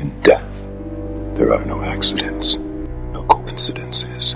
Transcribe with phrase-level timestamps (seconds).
[0.00, 0.50] In death,
[1.36, 2.56] there are no accidents,
[3.12, 4.34] no coincidences,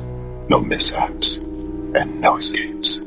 [0.50, 3.00] no mishaps, and no escapes.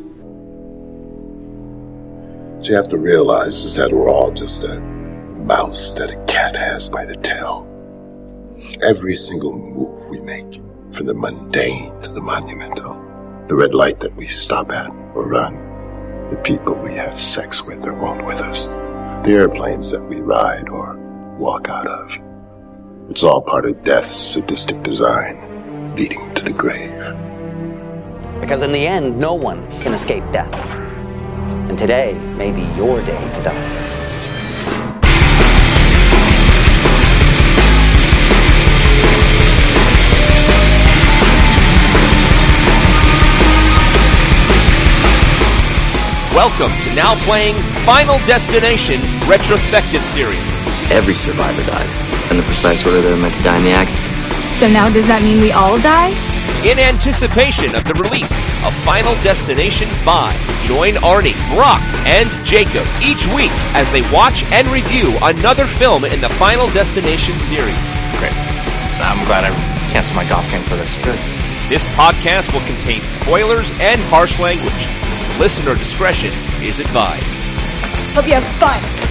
[2.56, 6.56] What you have to realize is that we're all just a mouse that a cat
[6.56, 7.68] has by the tail.
[8.82, 10.56] Every single move we make,
[10.92, 12.96] from the mundane to the monumental,
[13.48, 15.54] the red light that we stop at or run,
[16.32, 18.70] the people we have sex with or won't with us,
[19.24, 20.96] the airplanes that we ride or
[21.38, 22.27] walk out of.
[23.10, 26.92] It's all part of death's sadistic design, leading to the grave.
[28.42, 30.54] Because in the end, no one can escape death.
[31.70, 33.88] And today may be your day to die.
[46.36, 50.58] Welcome to Now Playing's Final Destination retrospective series.
[50.92, 54.06] Every survivor died, in the precise order they were meant to die in the accident.
[54.54, 56.12] So now does that mean we all die?
[56.66, 58.34] In anticipation of the release
[58.66, 64.68] of Final Destination 5, join Arnie, Brock, and Jacob each week as they watch and
[64.74, 67.86] review another film in the Final Destination series.
[68.18, 68.34] Great.
[69.00, 69.54] I'm glad I
[69.94, 70.92] canceled my golf game for this.
[71.06, 71.20] Good.
[71.70, 74.88] This podcast will contain spoilers and harsh language.
[75.40, 76.34] Listener discretion
[76.66, 77.38] is advised.
[78.18, 79.07] Hope you have fun.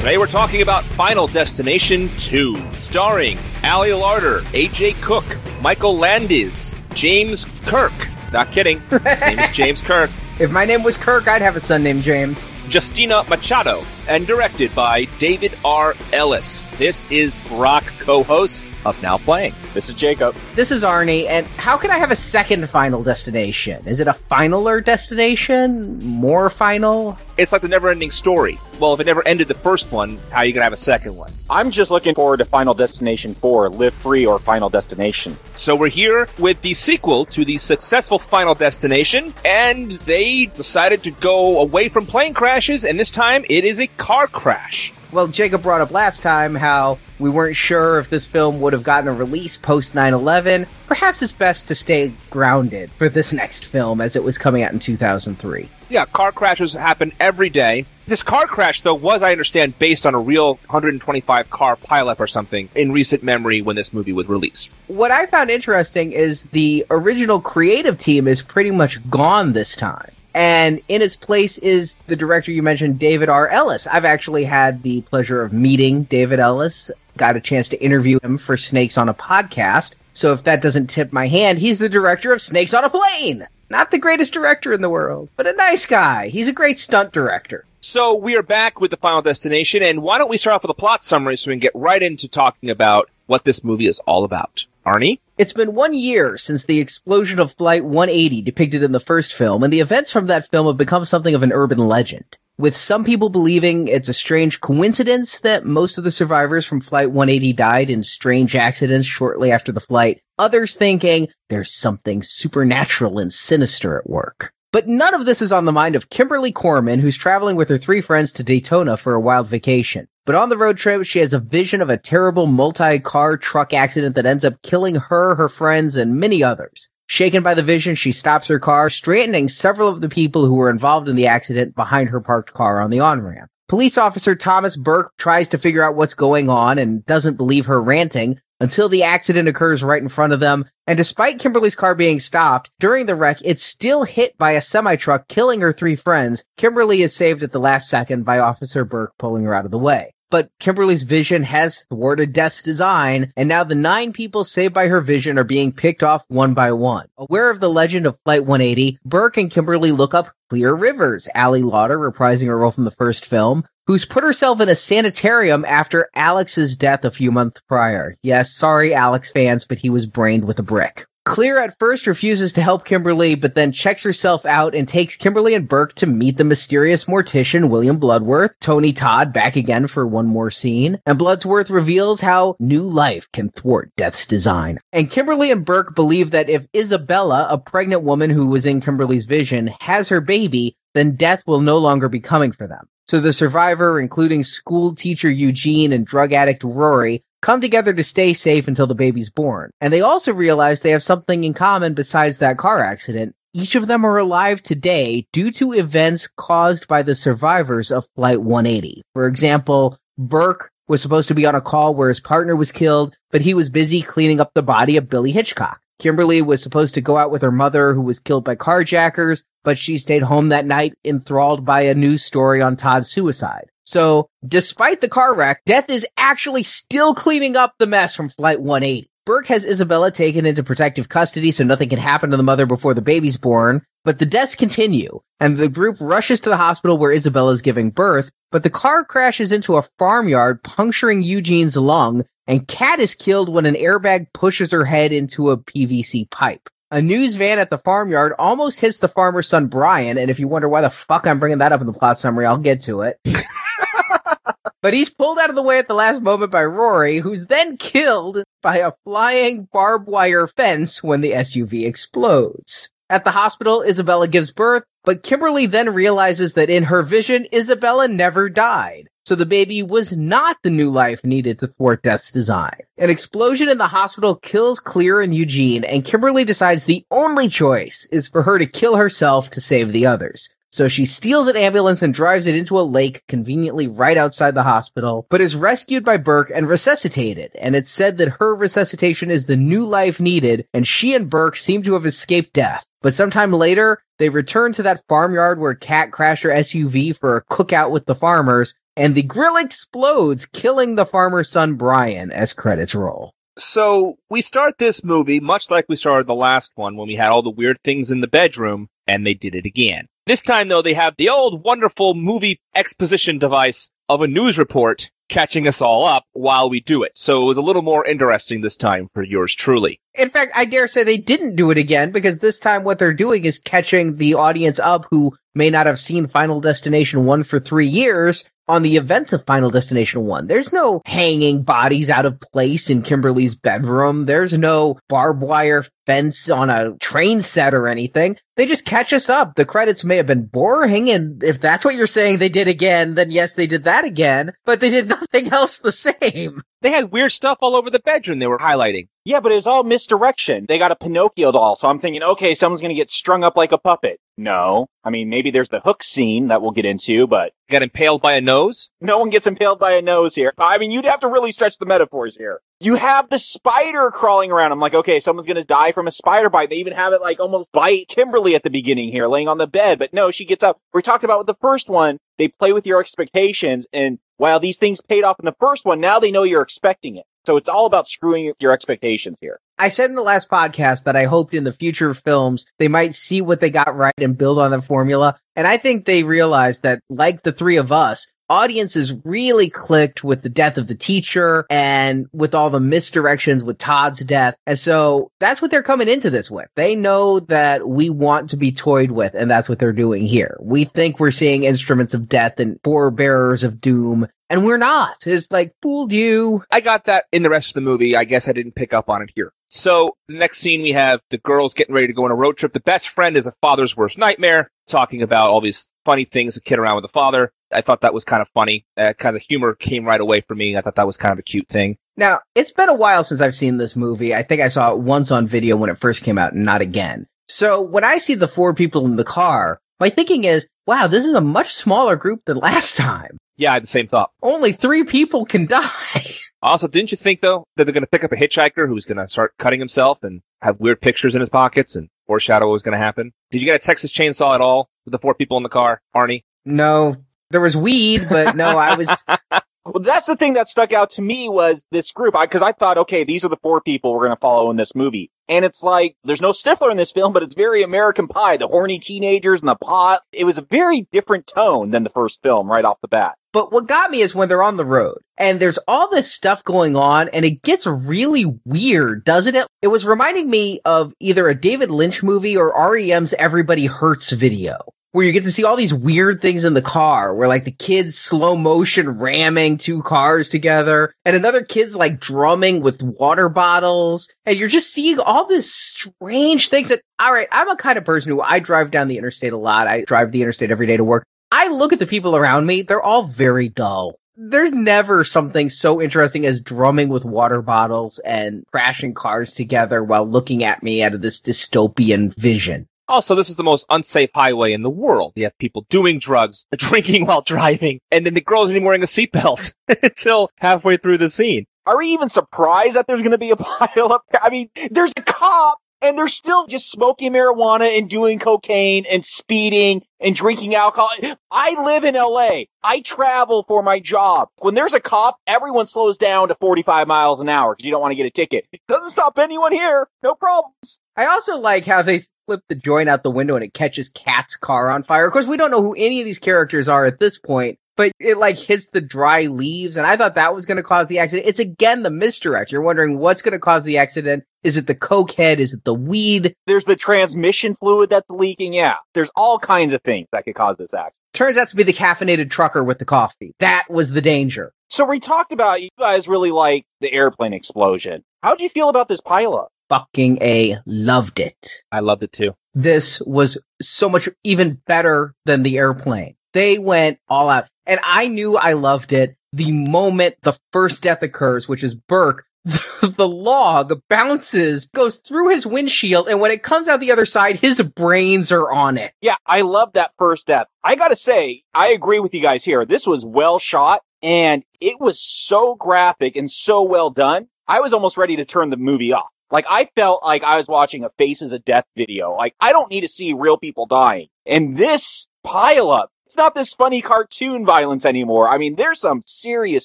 [0.00, 5.26] Today we're talking about Final Destination 2, starring Ali Larter, AJ Cook,
[5.60, 7.92] Michael Landis, James Kirk.
[8.32, 8.80] Not kidding.
[8.88, 10.08] His name is James Kirk.
[10.38, 12.48] If my name was Kirk, I'd have a son named James.
[12.70, 15.94] Justina Machado, and directed by David R.
[16.12, 16.60] Ellis.
[16.78, 19.52] This is Brock, co-host of Now Playing.
[19.74, 20.34] This is Jacob.
[20.54, 23.86] This is Arnie, and how can I have a second final destination?
[23.86, 25.98] Is it a finaler destination?
[25.98, 27.18] More final?
[27.36, 28.58] It's like the never-ending story.
[28.78, 31.16] Well, if it never ended the first one, how are you gonna have a second
[31.16, 31.32] one?
[31.50, 35.36] I'm just looking forward to Final Destination 4, Live Free or Final Destination.
[35.56, 41.10] So we're here with the sequel to the successful Final Destination, and they decided to
[41.12, 44.92] go away from plane crashes, and this time it is a car crash.
[45.12, 48.82] Well, Jacob brought up last time how we weren't sure if this film would have
[48.82, 50.66] gotten a release post 9 11.
[50.86, 54.74] Perhaps it's best to stay grounded for this next film as it was coming out
[54.74, 55.70] in 2003.
[55.88, 57.86] Yeah, car crashes happen every day.
[58.04, 62.26] This car crash, though, was, I understand, based on a real 125 car pileup or
[62.26, 64.70] something in recent memory when this movie was released.
[64.88, 70.12] What I found interesting is the original creative team is pretty much gone this time.
[70.34, 73.48] And in its place is the director you mentioned, David R.
[73.48, 73.86] Ellis.
[73.86, 78.38] I've actually had the pleasure of meeting David Ellis, got a chance to interview him
[78.38, 79.94] for Snakes on a Podcast.
[80.12, 83.46] So if that doesn't tip my hand, he's the director of Snakes on a Plane.
[83.70, 86.28] Not the greatest director in the world, but a nice guy.
[86.28, 87.64] He's a great stunt director.
[87.80, 90.70] So we are back with the Final Destination, and why don't we start off with
[90.70, 94.00] a plot summary so we can get right into talking about what this movie is
[94.00, 94.66] all about.
[94.86, 95.20] Arnie?
[95.38, 99.62] It's been one year since the explosion of Flight 180 depicted in the first film,
[99.62, 102.36] and the events from that film have become something of an urban legend.
[102.58, 107.10] With some people believing it's a strange coincidence that most of the survivors from Flight
[107.10, 113.32] 180 died in strange accidents shortly after the flight, others thinking there's something supernatural and
[113.32, 114.52] sinister at work.
[114.72, 117.78] But none of this is on the mind of Kimberly Corman, who's traveling with her
[117.78, 120.06] three friends to Daytona for a wild vacation.
[120.30, 124.14] But on the road trip, she has a vision of a terrible multi-car truck accident
[124.14, 126.88] that ends up killing her, her friends, and many others.
[127.08, 130.70] Shaken by the vision, she stops her car, straightening several of the people who were
[130.70, 133.50] involved in the accident behind her parked car on the on-ramp.
[133.68, 137.82] Police officer Thomas Burke tries to figure out what's going on and doesn't believe her
[137.82, 140.64] ranting until the accident occurs right in front of them.
[140.86, 144.94] And despite Kimberly's car being stopped, during the wreck, it's still hit by a semi
[144.94, 146.44] truck, killing her three friends.
[146.56, 149.78] Kimberly is saved at the last second by Officer Burke pulling her out of the
[149.78, 150.12] way.
[150.30, 155.00] But Kimberly's vision has thwarted Death's design, and now the nine people saved by her
[155.00, 157.08] vision are being picked off one by one.
[157.18, 161.62] Aware of the legend of Flight 180, Burke and Kimberly look up Clear Rivers, Ali
[161.62, 166.08] Larter reprising her role from the first film, who's put herself in a sanitarium after
[166.14, 168.14] Alex's death a few months prior.
[168.22, 171.06] Yes, sorry Alex fans, but he was brained with a brick.
[171.30, 175.54] Clear at first refuses to help Kimberly, but then checks herself out and takes Kimberly
[175.54, 180.26] and Burke to meet the mysterious mortician William Bloodworth, Tony Todd back again for one
[180.26, 184.80] more scene, and Bloodsworth reveals how new life can thwart death's design.
[184.92, 189.26] And Kimberly and Burke believe that if Isabella, a pregnant woman who was in Kimberly's
[189.26, 192.88] vision, has her baby, then death will no longer be coming for them.
[193.06, 198.32] So the survivor, including school teacher Eugene and drug addict Rory, come together to stay
[198.32, 199.70] safe until the baby's born.
[199.80, 203.34] And they also realize they have something in common besides that car accident.
[203.52, 208.40] each of them are alive today due to events caused by the survivors of Flight
[208.40, 209.02] 180.
[209.12, 213.16] For example, Burke was supposed to be on a call where his partner was killed,
[213.30, 215.80] but he was busy cleaning up the body of Billy Hitchcock.
[215.98, 219.78] Kimberly was supposed to go out with her mother who was killed by carjackers, but
[219.78, 223.69] she stayed home that night enthralled by a news story on Todd's suicide.
[223.90, 228.60] So, despite the car wreck, Death is actually still cleaning up the mess from Flight
[228.60, 229.10] 180.
[229.26, 232.94] Burke has Isabella taken into protective custody so nothing can happen to the mother before
[232.94, 237.10] the baby's born, but the deaths continue, and the group rushes to the hospital where
[237.10, 242.68] Isabella is giving birth, but the car crashes into a farmyard, puncturing Eugene's lung, and
[242.68, 246.68] Kat is killed when an airbag pushes her head into a PVC pipe.
[246.92, 250.48] A news van at the farmyard almost hits the farmer's son Brian, and if you
[250.48, 253.02] wonder why the fuck I'm bringing that up in the plot summary, I'll get to
[253.02, 253.16] it.
[254.82, 257.76] but he's pulled out of the way at the last moment by Rory, who's then
[257.76, 262.90] killed by a flying barbed wire fence when the SUV explodes.
[263.08, 268.08] At the hospital, Isabella gives birth, but Kimberly then realizes that in her vision, Isabella
[268.08, 269.09] never died.
[269.26, 272.76] So the baby was not the new life needed to thwart Death's design.
[272.98, 278.08] An explosion in the hospital kills Clear and Eugene, and Kimberly decides the only choice
[278.10, 280.52] is for her to kill herself to save the others.
[280.72, 284.62] So she steals an ambulance and drives it into a lake conveniently right outside the
[284.62, 287.50] hospital, but is rescued by Burke and resuscitated.
[287.56, 291.56] And it's said that her resuscitation is the new life needed, and she and Burke
[291.56, 292.86] seem to have escaped death.
[293.02, 297.44] But sometime later, they return to that farmyard where Kat crashed her SUV for a
[297.44, 302.94] cookout with the farmers, and the grill explodes, killing the farmer's son Brian as credits
[302.94, 303.32] roll.
[303.58, 307.28] So we start this movie much like we started the last one when we had
[307.28, 310.06] all the weird things in the bedroom, and they did it again.
[310.26, 315.10] This time, though, they have the old wonderful movie exposition device of a news report
[315.28, 317.12] catching us all up while we do it.
[317.16, 320.00] So it was a little more interesting this time for yours truly.
[320.14, 323.14] In fact, I dare say they didn't do it again because this time what they're
[323.14, 327.60] doing is catching the audience up who may not have seen Final Destination 1 for
[327.60, 330.46] three years on the events of Final Destination 1.
[330.46, 334.26] There's no hanging bodies out of place in Kimberly's bedroom.
[334.26, 338.36] There's no barbed wire fence on a train set or anything.
[338.56, 339.54] They just catch us up.
[339.54, 343.14] The credits may have been boring, and if that's what you're saying they did again,
[343.14, 346.62] then yes, they did that again, but they did nothing else the same.
[346.82, 349.08] They had weird stuff all over the bedroom they were highlighting.
[349.24, 350.66] Yeah, but it was all misdirection.
[350.66, 353.72] They got a Pinocchio doll, so I'm thinking, okay, someone's gonna get strung up like
[353.72, 354.18] a puppet.
[354.40, 354.86] No.
[355.04, 358.32] I mean, maybe there's the hook scene that we'll get into, but Got impaled by
[358.32, 358.88] a nose?
[359.00, 360.52] no one gets impaled by a nose here.
[360.58, 362.60] I mean, you'd have to really stretch the metaphors here.
[362.80, 364.72] You have the spider crawling around.
[364.72, 366.70] I'm like, okay, someone's gonna die from a spider bite.
[366.70, 369.66] They even have it like almost bite Kimberly at the beginning here, laying on the
[369.66, 369.98] bed.
[369.98, 370.78] But no, she gets up.
[370.94, 374.78] We talked about with the first one, they play with your expectations, and while these
[374.78, 377.26] things paid off in the first one, now they know you're expecting it.
[377.46, 379.60] So it's all about screwing your expectations here.
[379.80, 383.14] I said in the last podcast that I hoped in the future films they might
[383.14, 385.38] see what they got right and build on the formula.
[385.56, 390.42] And I think they realized that, like the three of us, audiences really clicked with
[390.42, 394.54] the death of the teacher and with all the misdirections with Todd's death.
[394.66, 396.68] And so that's what they're coming into this with.
[396.76, 400.58] They know that we want to be toyed with, and that's what they're doing here.
[400.60, 404.26] We think we're seeing instruments of death and forebearers of doom.
[404.50, 405.26] And we're not.
[405.26, 406.64] It's like, fooled you.
[406.70, 408.16] I got that in the rest of the movie.
[408.16, 409.52] I guess I didn't pick up on it here.
[409.70, 412.72] So next scene we have the girls getting ready to go on a road trip.
[412.72, 416.60] The best friend is a father's worst nightmare, talking about all these funny things a
[416.60, 417.52] kid around with a father.
[417.72, 418.84] I thought that was kind of funny.
[418.96, 420.76] Uh, kind of humor came right away for me.
[420.76, 421.98] I thought that was kind of a cute thing.
[422.16, 424.34] Now, it's been a while since I've seen this movie.
[424.34, 426.80] I think I saw it once on video when it first came out and not
[426.80, 427.26] again.
[427.48, 431.24] So when I see the four people in the car, my thinking is, wow, this
[431.26, 433.38] is a much smaller group than last time.
[433.56, 434.30] Yeah, I had the same thought.
[434.42, 436.24] Only three people can die.
[436.62, 439.18] Also, didn't you think though that they're going to pick up a hitchhiker who's going
[439.18, 442.82] to start cutting himself and have weird pictures in his pockets and foreshadow what was
[442.82, 443.32] going to happen?
[443.50, 446.00] Did you get a Texas chainsaw at all with the four people in the car,
[446.14, 446.42] Arnie?
[446.64, 447.16] no,
[447.50, 449.24] there was weed, but no, I was,
[449.92, 452.36] Well, that's the thing that stuck out to me was this group.
[452.36, 454.76] I, cause I thought, okay, these are the four people we're going to follow in
[454.76, 455.30] this movie.
[455.48, 458.56] And it's like, there's no Stifler in this film, but it's very American Pie.
[458.58, 460.22] The horny teenagers and the pot.
[460.32, 463.34] It was a very different tone than the first film right off the bat.
[463.52, 466.62] but what got me is when they're on the road and there's all this stuff
[466.62, 469.66] going on and it gets really weird, doesn't it?
[469.82, 474.78] It was reminding me of either a David Lynch movie or REM's Everybody Hurts video.
[475.12, 477.72] Where you get to see all these weird things in the car, where like the
[477.72, 484.32] kids slow motion ramming two cars together, and another kid's like drumming with water bottles,
[484.46, 488.30] and you're just seeing all this strange things that, alright, I'm a kind of person
[488.30, 489.88] who I drive down the interstate a lot.
[489.88, 491.24] I drive the interstate every day to work.
[491.50, 494.14] I look at the people around me, they're all very dull.
[494.36, 500.24] There's never something so interesting as drumming with water bottles and crashing cars together while
[500.24, 502.86] looking at me out of this dystopian vision.
[503.10, 505.32] Also, this is the most unsafe highway in the world.
[505.34, 509.02] You have people doing drugs, drinking while driving, and then the girl isn't even wearing
[509.02, 511.66] a seatbelt until halfway through the scene.
[511.86, 514.22] Are we even surprised that there's going to be a pile up?
[514.40, 519.24] I mean, there's a cop and they're still just smoking marijuana and doing cocaine and
[519.24, 521.10] speeding and drinking alcohol.
[521.50, 522.62] I live in LA.
[522.82, 524.48] I travel for my job.
[524.58, 528.00] When there's a cop, everyone slows down to 45 miles an hour because you don't
[528.00, 528.66] want to get a ticket.
[528.72, 530.08] It doesn't stop anyone here.
[530.22, 530.98] No problems.
[531.16, 534.56] I also like how they flip the joint out the window and it catches Kat's
[534.56, 535.26] car on fire.
[535.26, 538.12] Of course, we don't know who any of these characters are at this point, but
[538.18, 539.96] it like hits the dry leaves.
[539.96, 541.48] And I thought that was going to cause the accident.
[541.48, 542.72] It's again the misdirect.
[542.72, 544.44] You're wondering what's going to cause the accident.
[544.62, 545.60] Is it the coke head?
[545.60, 546.54] Is it the weed?
[546.66, 548.74] There's the transmission fluid that's leaking.
[548.74, 548.96] Yeah.
[549.14, 551.16] There's all kinds of things that could cause this accident.
[551.32, 553.54] Turns out to be the caffeinated trucker with the coffee.
[553.60, 554.72] That was the danger.
[554.88, 558.24] So we talked about you guys really like the airplane explosion.
[558.42, 559.68] How'd you feel about this pilot?
[559.88, 561.82] Fucking A loved it.
[561.90, 562.54] I loved it too.
[562.74, 566.36] This was so much even better than the airplane.
[566.52, 567.66] They went all out.
[567.86, 572.44] And I knew I loved it the moment the first death occurs, which is Burke.
[573.00, 577.58] The log bounces, goes through his windshield, and when it comes out the other side,
[577.58, 579.14] his brains are on it.
[579.22, 580.66] Yeah, I love that first death.
[580.84, 582.84] I gotta say, I agree with you guys here.
[582.84, 587.48] This was well shot and it was so graphic and so well done.
[587.66, 589.28] I was almost ready to turn the movie off.
[589.50, 592.34] Like I felt like I was watching a Faces of Death video.
[592.34, 594.28] Like I don't need to see real people dying.
[594.46, 598.48] And this pile up, it's not this funny cartoon violence anymore.
[598.48, 599.84] I mean, there's some serious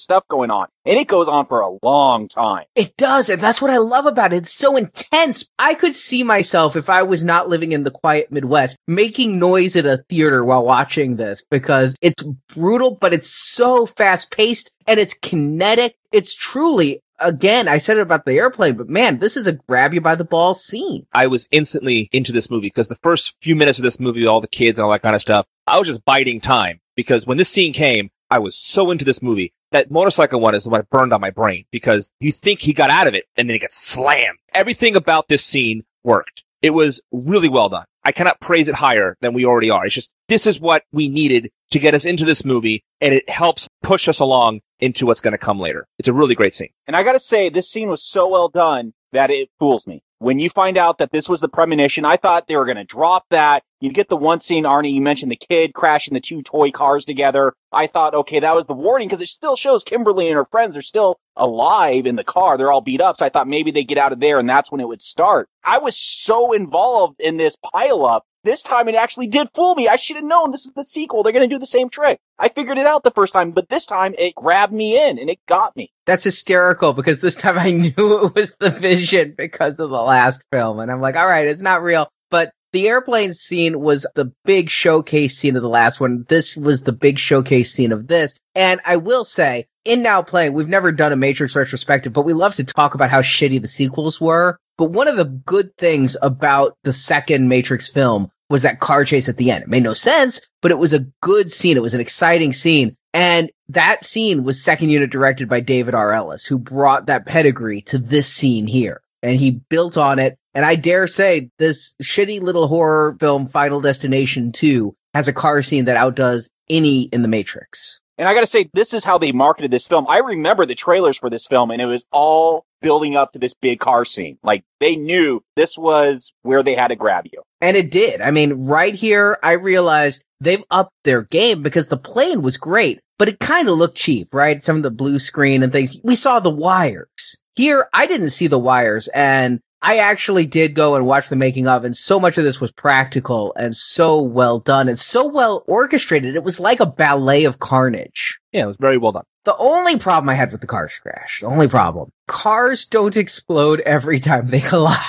[0.00, 0.68] stuff going on.
[0.84, 2.66] And it goes on for a long time.
[2.76, 4.44] It does, and that's what I love about it.
[4.44, 5.44] It's so intense.
[5.58, 9.74] I could see myself, if I was not living in the quiet Midwest, making noise
[9.74, 12.22] at a theater while watching this because it's
[12.54, 15.96] brutal, but it's so fast paced and it's kinetic.
[16.12, 19.94] It's truly again, I said it about the airplane, but man, this is a grab
[19.94, 21.06] you by the ball scene.
[21.12, 24.42] I was instantly into this movie because the first few minutes of this movie, all
[24.42, 27.38] the kids and all that kind of stuff, I was just biding time because when
[27.38, 29.52] this scene came, I was so into this movie.
[29.72, 33.08] That motorcycle one is what burned on my brain because you think he got out
[33.08, 34.38] of it and then he gets slammed.
[34.54, 36.44] Everything about this scene worked.
[36.62, 37.84] It was really well done.
[38.04, 39.84] I cannot praise it higher than we already are.
[39.84, 43.28] It's just, this is what we needed to get us into this movie and it
[43.28, 45.86] helps push us along into what's going to come later.
[45.98, 46.70] It's a really great scene.
[46.86, 50.02] And I gotta say, this scene was so well done that it fools me.
[50.18, 53.24] When you find out that this was the premonition, I thought they were gonna drop
[53.30, 53.64] that.
[53.80, 57.04] You get the one scene, Arnie, you mentioned the kid crashing the two toy cars
[57.04, 57.52] together.
[57.72, 60.76] I thought, okay, that was the warning because it still shows Kimberly and her friends
[60.76, 62.56] are still alive in the car.
[62.56, 63.18] They're all beat up.
[63.18, 65.48] So I thought maybe they get out of there and that's when it would start.
[65.62, 69.88] I was so involved in this pileup this time it actually did fool me.
[69.88, 71.22] I should have known this is the sequel.
[71.22, 72.20] They're going to do the same trick.
[72.38, 75.28] I figured it out the first time, but this time it grabbed me in and
[75.28, 75.92] it got me.
[76.06, 80.42] That's hysterical because this time I knew it was the vision because of the last
[80.52, 80.78] film.
[80.78, 82.08] And I'm like, all right, it's not real.
[82.30, 86.26] But the airplane scene was the big showcase scene of the last one.
[86.28, 88.34] This was the big showcase scene of this.
[88.54, 92.34] And I will say, in now playing, we've never done a Matrix retrospective, but we
[92.34, 94.58] love to talk about how shitty the sequels were.
[94.76, 99.26] But one of the good things about the second Matrix film was that car chase
[99.26, 99.62] at the end.
[99.62, 101.78] It made no sense, but it was a good scene.
[101.78, 102.94] It was an exciting scene.
[103.14, 106.12] And that scene was second unit directed by David R.
[106.12, 109.00] Ellis, who brought that pedigree to this scene here.
[109.26, 110.38] And he built on it.
[110.54, 115.62] And I dare say this shitty little horror film, Final Destination 2, has a car
[115.62, 118.00] scene that outdoes any in the Matrix.
[118.18, 120.06] And I gotta say, this is how they marketed this film.
[120.08, 123.52] I remember the trailers for this film and it was all building up to this
[123.52, 124.38] big car scene.
[124.42, 127.42] Like they knew this was where they had to grab you.
[127.60, 128.20] And it did.
[128.20, 133.00] I mean, right here, I realized they've upped their game because the plane was great,
[133.18, 134.62] but it kind of looked cheap, right?
[134.64, 135.98] Some of the blue screen and things.
[136.02, 137.36] We saw the wires.
[137.56, 141.68] Here, I didn't see the wires and I actually did go and watch the making
[141.68, 145.64] of, and so much of this was practical and so well done and so well
[145.66, 146.34] orchestrated.
[146.34, 148.38] It was like a ballet of carnage.
[148.52, 149.24] Yeah, it was very well done.
[149.44, 153.80] The only problem I had with the car crash, the only problem, cars don't explode
[153.80, 155.06] every time they collide.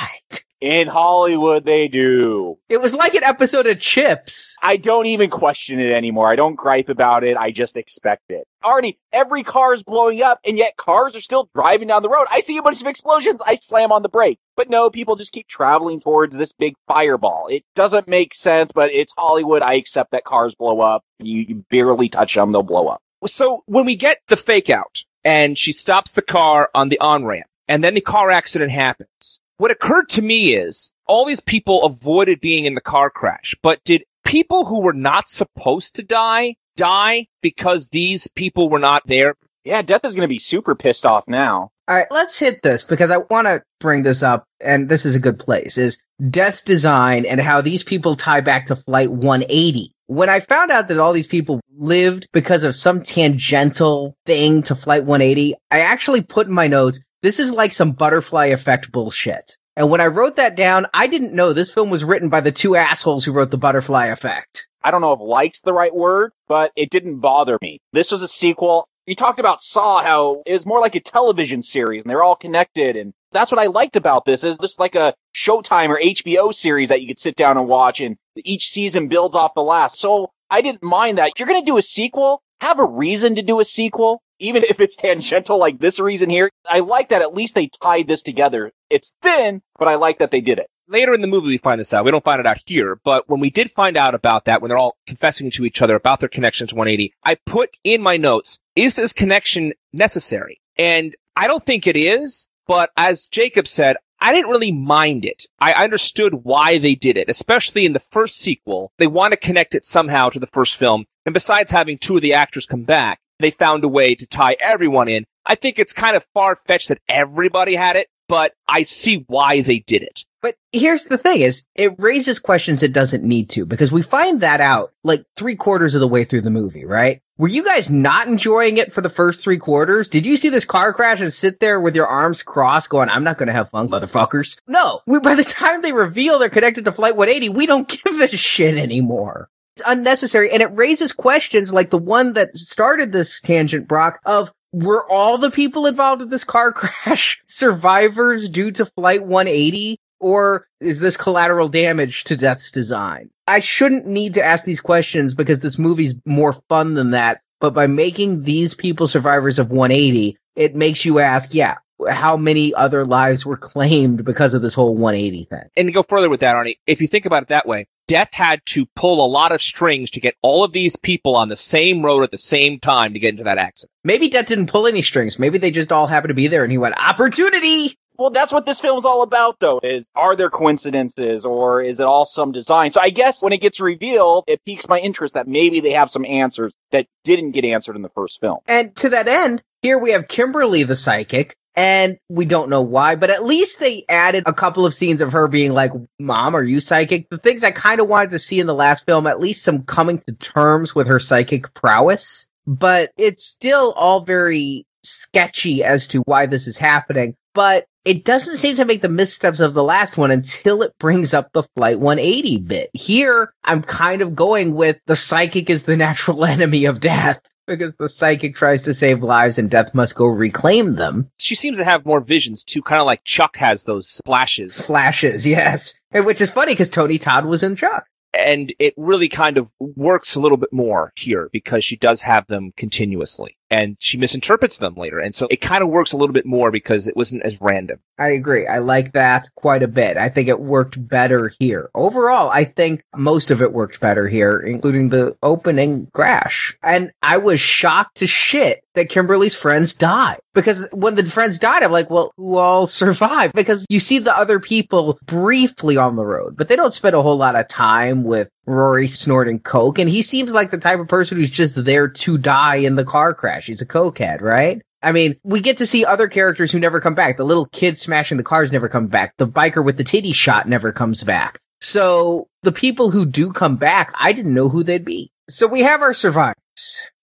[0.60, 2.58] In Hollywood, they do.
[2.68, 4.58] It was like an episode of Chips.
[4.62, 6.32] I don't even question it anymore.
[6.32, 7.38] I don't gripe about it.
[7.38, 8.48] I just expect it.
[8.64, 12.26] Arnie, every car is blowing up and yet cars are still driving down the road.
[12.32, 13.40] I see a bunch of explosions.
[13.46, 14.40] I slam on the brake.
[14.56, 17.48] But no, people just keep traveling towards this big fireball.
[17.52, 19.62] It doesn't make sense, but it's Hollywood.
[19.62, 21.04] I accept that cars blow up.
[21.20, 23.02] You, you barely touch them, they'll blow up.
[23.28, 27.26] So when we get the fake out and she stops the car on the on
[27.26, 31.84] ramp and then the car accident happens, what occurred to me is all these people
[31.84, 36.56] avoided being in the car crash, but did people who were not supposed to die
[36.76, 39.36] die because these people were not there?
[39.64, 41.72] Yeah, Death is going to be super pissed off now.
[41.90, 45.16] All right, let's hit this because I want to bring this up, and this is
[45.16, 45.78] a good place.
[45.78, 49.92] Is Death's design and how these people tie back to Flight 180.
[50.08, 54.76] When I found out that all these people lived because of some tangential thing to
[54.76, 59.57] Flight 180, I actually put in my notes, this is like some butterfly effect bullshit.
[59.75, 62.53] And when I wrote that down, I didn't know this film was written by the
[62.53, 64.65] two assholes who wrote the butterfly effect.
[64.81, 67.81] I don't know if like's the right word, but it didn't bother me.
[67.91, 68.88] This was a sequel.
[69.07, 72.38] You talked about Saw, how it was more like a television series and they're all
[72.38, 72.96] connected.
[72.96, 76.88] And that's what I liked about this is this like a Showtime or HBO series
[76.88, 80.00] that you could sit down and watch and each season builds off the last.
[80.00, 81.31] So I didn't mind that.
[81.36, 84.64] If you're going to do a sequel, have a reason to do a sequel, even
[84.64, 86.50] if it's tangential like this reason here.
[86.68, 88.72] I like that at least they tied this together.
[88.90, 90.70] It's thin, but I like that they did it.
[90.90, 92.06] Later in the movie, we find this out.
[92.06, 94.70] We don't find it out here, but when we did find out about that, when
[94.70, 98.16] they're all confessing to each other about their connection to 180, I put in my
[98.16, 100.62] notes, is this connection necessary?
[100.78, 105.46] And I don't think it is, but as Jacob said, I didn't really mind it.
[105.60, 108.92] I understood why they did it, especially in the first sequel.
[108.98, 111.06] They want to connect it somehow to the first film.
[111.27, 114.55] And besides having two of the actors come back, they found a way to tie
[114.62, 115.25] everyone in.
[115.46, 119.60] I think it's kind of far fetched that everybody had it, but I see why
[119.60, 120.24] they did it.
[120.41, 124.39] But here's the thing is, it raises questions it doesn't need to, because we find
[124.39, 127.19] that out like three quarters of the way through the movie, right?
[127.38, 130.07] Were you guys not enjoying it for the first three quarters?
[130.07, 133.25] Did you see this car crash and sit there with your arms crossed going, I'm
[133.25, 134.57] not going to have fun, motherfuckers?
[134.65, 135.01] No.
[135.05, 138.29] We, by the time they reveal they're connected to Flight 180, we don't give a
[138.29, 139.50] shit anymore.
[139.77, 144.51] It's unnecessary and it raises questions like the one that started this tangent, Brock, of
[144.74, 150.00] were all the people involved in this car crash survivors due to Flight 180?
[150.19, 153.29] Or is this collateral damage to Death's design?
[153.48, 157.41] I shouldn't need to ask these questions because this movie's more fun than that.
[157.60, 161.75] But by making these people survivors of 180, it makes you ask, yeah,
[162.10, 165.69] how many other lives were claimed because of this whole 180 thing?
[165.75, 168.34] And to go further with that, Arnie, if you think about it that way, Death
[168.34, 171.58] had to pull a lot of strings to get all of these people on the
[171.58, 173.92] same road at the same time to get into that accident.
[174.06, 175.38] Maybe Death didn't pull any strings.
[175.38, 177.98] Maybe they just all happened to be there and he went, opportunity!
[178.17, 182.06] Well, that's what this film's all about, though, is are there coincidences or is it
[182.06, 182.89] all some design?
[182.89, 186.10] So I guess when it gets revealed, it piques my interest that maybe they have
[186.10, 188.58] some answers that didn't get answered in the first film.
[188.67, 193.16] And to that end, here we have Kimberly the psychic, and we don't know why,
[193.16, 196.63] but at least they added a couple of scenes of her being like, Mom, are
[196.63, 197.30] you psychic?
[197.30, 199.84] The things I kind of wanted to see in the last film, at least some
[199.84, 206.22] coming to terms with her psychic prowess, but it's still all very sketchy as to
[206.22, 207.36] why this is happening.
[207.54, 211.32] But it doesn't seem to make the missteps of the last one until it brings
[211.32, 212.90] up the Flight 180 bit.
[212.94, 217.95] Here, I'm kind of going with the psychic is the natural enemy of death because
[217.97, 221.30] the psychic tries to save lives and death must go reclaim them.
[221.38, 224.86] She seems to have more visions too, kind of like Chuck has those flashes.
[224.86, 225.99] Flashes, yes.
[226.13, 228.08] Which is funny because Tony Todd was in Chuck.
[228.38, 232.47] And it really kind of works a little bit more here because she does have
[232.47, 235.19] them continuously and she misinterprets them later.
[235.19, 237.99] And so it kind of works a little bit more because it wasn't as random.
[238.17, 238.65] I agree.
[238.65, 240.17] I like that quite a bit.
[240.17, 241.89] I think it worked better here.
[241.93, 246.77] Overall, I think most of it worked better here, including the opening crash.
[246.82, 250.38] And I was shocked to shit that Kimberly's friends die.
[250.53, 253.53] Because when the friends died, I'm like, well, who all survived?
[253.53, 257.21] Because you see the other people briefly on the road, but they don't spend a
[257.21, 261.07] whole lot of time with Rory snorting coke, and he seems like the type of
[261.07, 263.67] person who's just there to die in the car crash.
[263.67, 264.81] He's a cokehead, right?
[265.01, 267.38] I mean, we get to see other characters who never come back.
[267.38, 269.33] The little kid smashing the cars never come back.
[269.38, 271.60] The biker with the titty shot never comes back.
[271.81, 275.31] So the people who do come back, I didn't know who they'd be.
[275.49, 276.55] So we have our survivors.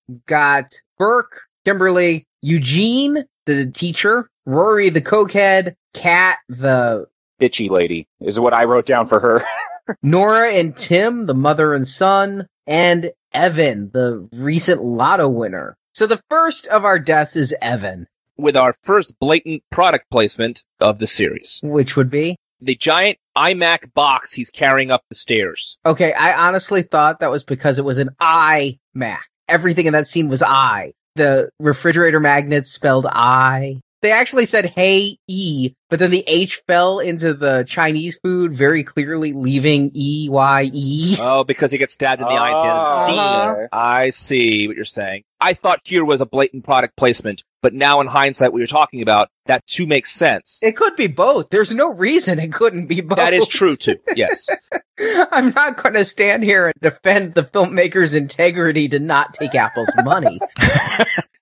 [0.08, 0.66] We've got
[0.98, 7.06] Burke, Kimberly, Eugene, the teacher, Rory, the cokehead, Kat, the
[7.40, 9.44] bitchy lady is what I wrote down for her.
[10.02, 15.76] Nora and Tim, the mother and son, and Evan, the recent lotto winner.
[15.94, 18.06] So the first of our deaths is Evan.
[18.36, 21.60] With our first blatant product placement of the series.
[21.62, 22.36] Which would be?
[22.60, 25.78] The giant iMac box he's carrying up the stairs.
[25.86, 29.20] Okay, I honestly thought that was because it was an iMac.
[29.48, 30.92] Everything in that scene was I.
[31.16, 33.80] The refrigerator magnets spelled I.
[34.04, 38.84] They actually said hey E, but then the H fell into the Chinese food very
[38.84, 41.16] clearly, leaving E Y E.
[41.18, 43.18] Oh, because he gets stabbed in the eye and see.
[43.18, 43.68] Uh-huh.
[43.72, 45.22] I see what you're saying.
[45.40, 49.00] I thought here was a blatant product placement, but now in hindsight, what you're talking
[49.00, 50.60] about, that too makes sense.
[50.62, 51.48] It could be both.
[51.48, 53.16] There's no reason it couldn't be both.
[53.16, 53.96] That is true too.
[54.14, 54.50] Yes.
[55.32, 59.90] I'm not going to stand here and defend the filmmaker's integrity to not take Apple's
[60.04, 60.38] money.